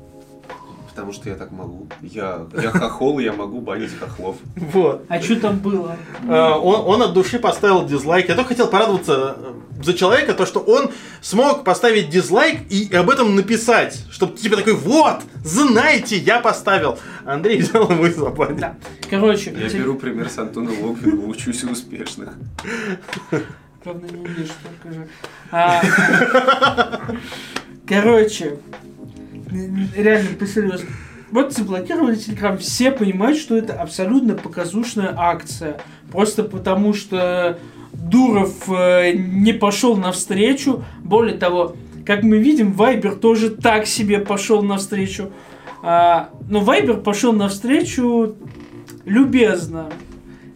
[0.93, 1.87] Потому что я так могу.
[2.01, 4.35] Я, я хохол, и я могу банить хохлов.
[4.57, 5.05] Вот.
[5.07, 5.95] А что там было?
[6.27, 8.27] Э, он, он от души поставил дизлайк.
[8.27, 13.09] Я только хотел порадоваться э, за человека, то, что он смог поставить дизлайк и об
[13.09, 14.03] этом написать.
[14.11, 16.99] Чтобы типа такой, вот, знаете, я поставил.
[17.25, 18.57] Андрей взял его и забанил.
[18.57, 18.75] Да.
[19.09, 22.33] Короче, Я беру пример с Антона Логвинова, учусь у успешных.
[23.81, 25.07] Правда, не умеешь только же.
[25.51, 25.81] А,
[27.87, 28.57] Короче,
[29.95, 30.87] реально посерьезно.
[31.31, 35.79] Вот заблокировали Телеграм, все понимают, что это абсолютно показушная акция.
[36.11, 37.57] Просто потому, что
[37.93, 40.83] Дуров э, не пошел навстречу.
[41.03, 41.75] Более того,
[42.05, 45.31] как мы видим, Вайбер тоже так себе пошел навстречу.
[45.83, 48.35] А, но Вайбер пошел навстречу
[49.05, 49.89] любезно.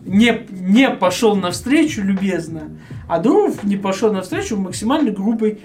[0.05, 2.77] Не, не пошел навстречу любезно.
[3.07, 5.59] А Дуров не пошел навстречу в максимально грубой,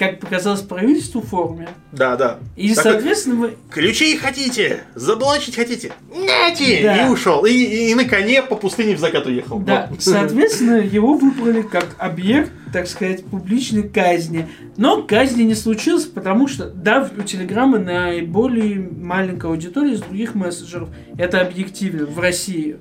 [0.00, 1.68] как показалось правительству, форме.
[1.92, 2.38] Да, да.
[2.56, 3.54] И, Такой, соответственно, мы...
[3.70, 4.84] Ключи хотите?
[4.94, 5.92] Заблочить хотите?
[6.10, 6.80] Нате!
[6.82, 7.06] Да.
[7.06, 7.44] И ушел.
[7.44, 9.58] И, и- и на коне по пустыне в закат уехал.
[9.58, 10.00] Да, Вот.
[10.02, 14.48] соответственно, его выбрали как объект, так сказать, публичной казни.
[14.78, 20.88] Но казни не случилось, потому что, да, у Телеграма наиболее маленькая аудитория из других мессенджеров.
[21.18, 22.78] Это объективно в России.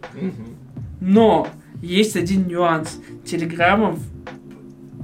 [1.02, 1.50] Но
[1.82, 2.98] есть один нюанс.
[3.26, 4.00] Телеграммом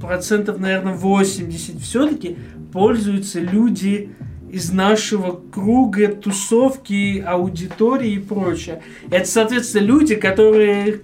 [0.00, 2.36] процентов, наверное, 80 все-таки
[2.72, 4.10] пользуются люди
[4.50, 8.82] из нашего круга, тусовки, аудитории и прочее.
[9.10, 11.00] Это, соответственно, люди, которые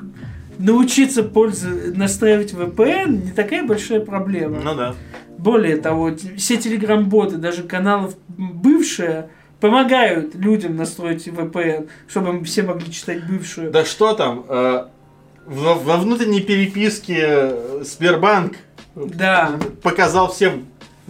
[0.58, 4.60] научиться пользоваться, настраивать VPN не такая большая проблема.
[4.62, 4.94] Ну да.
[5.38, 9.30] Более того, все телеграм-боты, даже каналов бывшие,
[9.60, 13.70] помогают людям настроить VPN, чтобы все могли читать бывшую.
[13.70, 14.44] Да что там?
[14.48, 14.84] э,
[15.46, 18.54] во, во внутренней переписке э, Сбербанк
[18.94, 19.52] Да.
[19.82, 20.66] показал всем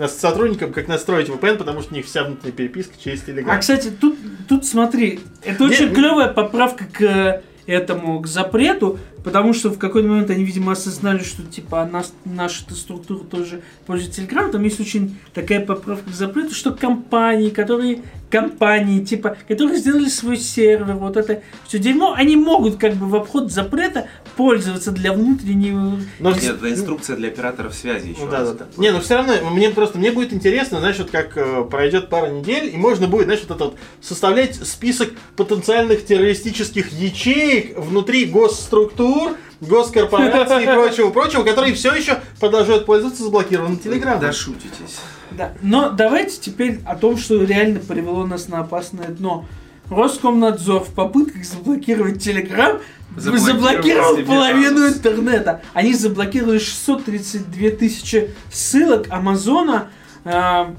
[0.09, 3.51] сотрудникам, как настроить VPN, потому что у них вся внутренняя переписка через Telegram.
[3.51, 4.17] А, кстати, тут,
[4.49, 9.79] тут смотри, это Не- очень клевая поправка к э, этому, к запрету, потому что в
[9.79, 14.51] какой-то момент они, видимо, осознали, что, типа, нас, наша структура тоже пользуется Telegram.
[14.51, 20.37] Там есть очень такая поправка к запрету, что компании, которые, компании, типа, которые сделали свой
[20.37, 25.99] сервер, вот это все дерьмо, они могут, как бы, в обход запрета пользоваться для внутреннего...
[26.19, 28.67] Но Нет, это инструкция для операторов связи еще Ну, да, да, да.
[28.77, 32.71] Не, ну все равно, мне просто, мне будет интересно, вот как э, пройдет пара недель,
[32.73, 38.27] и можно будет, знаешь, вот это вот, составлять список потенциальных террористических ячеек внутри
[39.13, 44.21] госструктур, госкорпораций и прочего, прочего, которые все еще продолжают пользоваться заблокированным телеграммом.
[44.21, 45.01] Да шутитесь.
[45.31, 45.53] Да.
[45.63, 49.47] Но давайте теперь о том, что реально привело нас на опасное дно.
[49.91, 52.81] Роскомнадзор в попытках заблокировать Телеграм
[53.17, 55.61] Заблокировал заблокировал половину интернета.
[55.75, 59.89] Они заблокировали 632 тысячи ссылок Амазона,
[60.25, 60.75] а,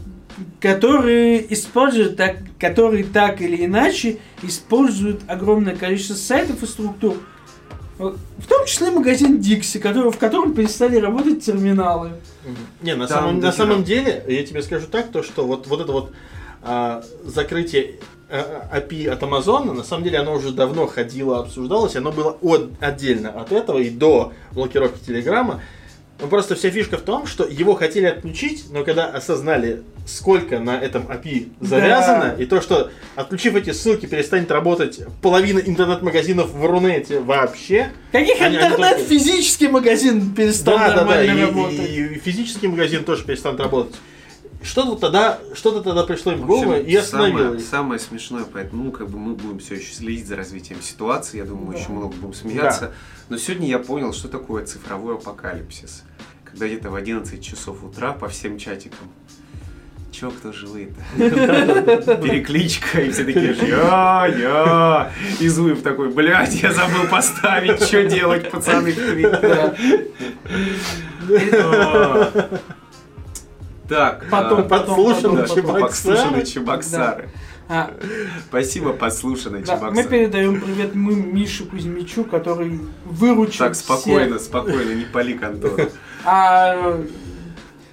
[0.59, 7.17] которые используют так, которые так или иначе используют огромное количество сайтов и структур.
[7.97, 12.11] В том числе магазин Dixie, который, в котором перестали работать терминалы.
[12.81, 15.79] Не, на, Там самом, на самом деле, я тебе скажу так, то что вот, вот
[15.81, 16.11] это вот
[16.63, 22.11] а, закрытие а, API от Амазона, на самом деле оно уже давно ходило, обсуждалось, оно
[22.11, 25.61] было от- отдельно от этого и до блокировки Телеграма.
[26.23, 30.79] Но просто вся фишка в том, что его хотели отключить, но когда осознали, сколько на
[30.79, 32.41] этом API завязано, Да.
[32.41, 38.55] и то, что отключив эти ссылки, перестанет работать половина интернет-магазинов в Рунете вообще, Каких Они-
[38.55, 41.79] они интернет только- физический магазин перестал да, да, да, нормально и, работать?
[41.89, 43.95] и- и физический магазин тоже перестанет работать.
[44.63, 48.85] Что-то тогда, что-то тогда пришло им в В голову и остановило самое, самое смешное, поэтому
[48.85, 51.37] ну, как бы мы будем все еще следить за развитием ситуации.
[51.37, 51.79] Я думаю, мы Да.
[51.79, 52.93] еще много будем смеяться.
[53.29, 56.03] Но сегодня я понял, что такое цифровой апокалипсис.
[56.45, 59.09] Когда где-то в 11 часов утра по всем чатикам
[60.11, 61.01] Чё, кто живые-то?
[62.17, 65.11] Перекличка, и все такие, я, я.
[65.39, 68.93] И Зуев такой, блядь, я забыл поставить, что делать, пацаны?
[69.41, 69.73] Да.
[73.87, 75.81] Так, Потом, а, потом, потом.
[75.81, 77.29] подслушанные чебоксары.
[77.69, 77.91] А,
[78.49, 80.09] Спасибо, подслушанные да, мы чебоксары.
[80.09, 84.47] передаем привет мы Мише Кузьмичу, который выручил Так, спокойно, всех.
[84.47, 85.77] спокойно, не пали контору.
[86.25, 87.01] А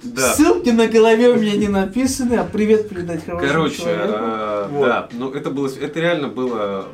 [0.03, 0.33] Да.
[0.33, 4.13] ссылки на голове у меня не написаны, а привет передать хорошему Короче, человеку.
[4.17, 4.85] э, Вот.
[4.87, 6.87] да, ну это было, это реально было,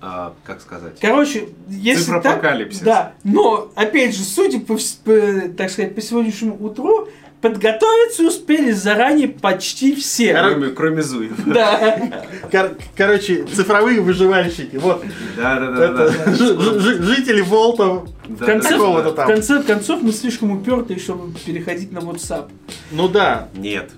[0.00, 2.42] а, как сказать, Короче, если так,
[2.82, 7.08] да, но опять же, судя по, по, так сказать, по сегодняшнему утру,
[7.44, 10.34] подготовиться успели заранее почти все.
[10.34, 11.36] кроме, кроме Зуева.
[11.46, 12.10] Да.
[12.50, 14.76] Кор- короче, цифровые выживальщики.
[14.76, 15.04] Вот.
[15.36, 16.32] Да, да, да, Это да.
[16.34, 17.84] жи- жители Волта.
[18.26, 19.10] В Да, конце, да, да.
[19.10, 19.26] там.
[19.26, 22.48] в конце концов, мы слишком упертые, чтобы переходить на WhatsApp.
[22.90, 23.48] Ну да.
[23.54, 23.90] Нет,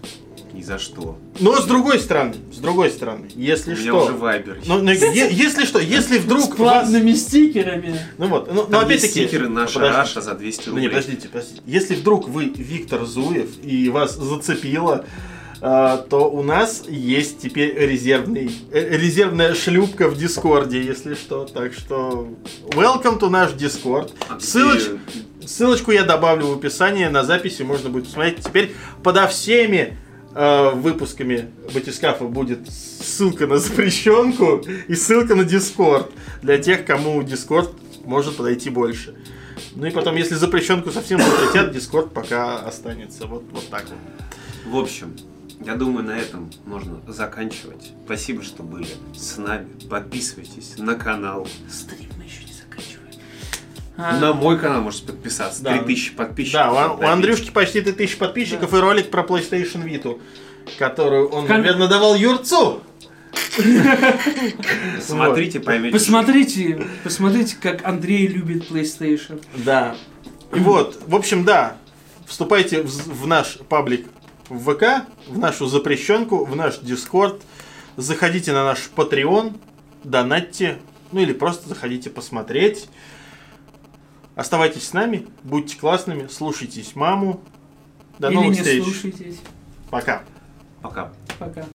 [0.57, 1.19] ни за что.
[1.39, 4.05] Но с другой стороны, с другой стороны, У если меня что.
[4.05, 4.59] уже вайбер.
[4.67, 6.57] Ну, ну, е- если что, если С вдруг вас...
[6.57, 8.01] платными стикерами.
[8.19, 9.09] Ну вот, ну, есть опять-таки...
[9.13, 9.97] стикеры наша подожди.
[9.97, 10.89] Раша за 200 Ну не, рублей.
[10.89, 11.63] подождите, подождите.
[11.67, 15.05] Если вдруг вы Виктор Зуев и вас зацепило,
[15.61, 21.45] э, то у нас есть теперь резервный, э, резервная шлюпка в Дискорде, если что.
[21.45, 22.29] Так что
[22.71, 24.13] welcome to наш Дискорд.
[24.29, 24.99] А Ссылоч-
[25.47, 28.41] ссылочку я добавлю в описании, на записи можно будет посмотреть.
[28.43, 29.97] Теперь подо всеми
[30.37, 36.11] э, выпусками Батискафа будет ссылка на запрещенку и ссылка на Дискорд
[36.43, 37.73] для тех, кому Дискорд
[38.05, 39.17] может подойти больше.
[39.75, 43.27] Ну и потом, если запрещенку совсем запретят, Дискорд пока останется.
[43.27, 44.73] Вот, вот так вот.
[44.73, 45.17] В общем,
[45.65, 47.93] я думаю, на этом можно заканчивать.
[48.05, 49.69] Спасибо, что были с нами.
[49.89, 51.49] Подписывайтесь на канал.
[51.69, 52.46] Стрим еще.
[53.97, 55.63] А, На мой канал можете подписаться.
[55.63, 55.79] Да.
[55.79, 56.75] 3000 подписчиков.
[56.75, 57.03] Да, у, у.
[57.07, 60.21] Андрюшки почти 3000 подписчиков и ролик про PlayStation Vita,
[60.79, 62.83] которую он, Кон- наверное, давал Юрцу.
[65.01, 65.93] Смотрите, поймете.
[65.93, 69.43] Посмотрите, посмотрите, как Андрей любит PlayStation.
[69.55, 69.97] Да.
[70.55, 71.77] И вот, в общем, да,
[72.27, 72.89] вступайте в,
[73.23, 74.07] в наш паблик
[74.49, 77.43] в ВК, в нашу запрещенку, в наш Дискорд,
[77.97, 79.57] заходите на наш Patreon,
[80.05, 80.79] донатьте,
[81.13, 82.89] ну или просто заходите посмотреть.
[84.37, 87.41] Оставайтесь с нами, будьте классными, слушайтесь маму.
[88.19, 88.85] До Или новых не встреч.
[88.85, 89.41] слушайтесь.
[89.91, 90.23] Пока.
[90.83, 91.11] Пока.
[91.39, 91.65] Пока.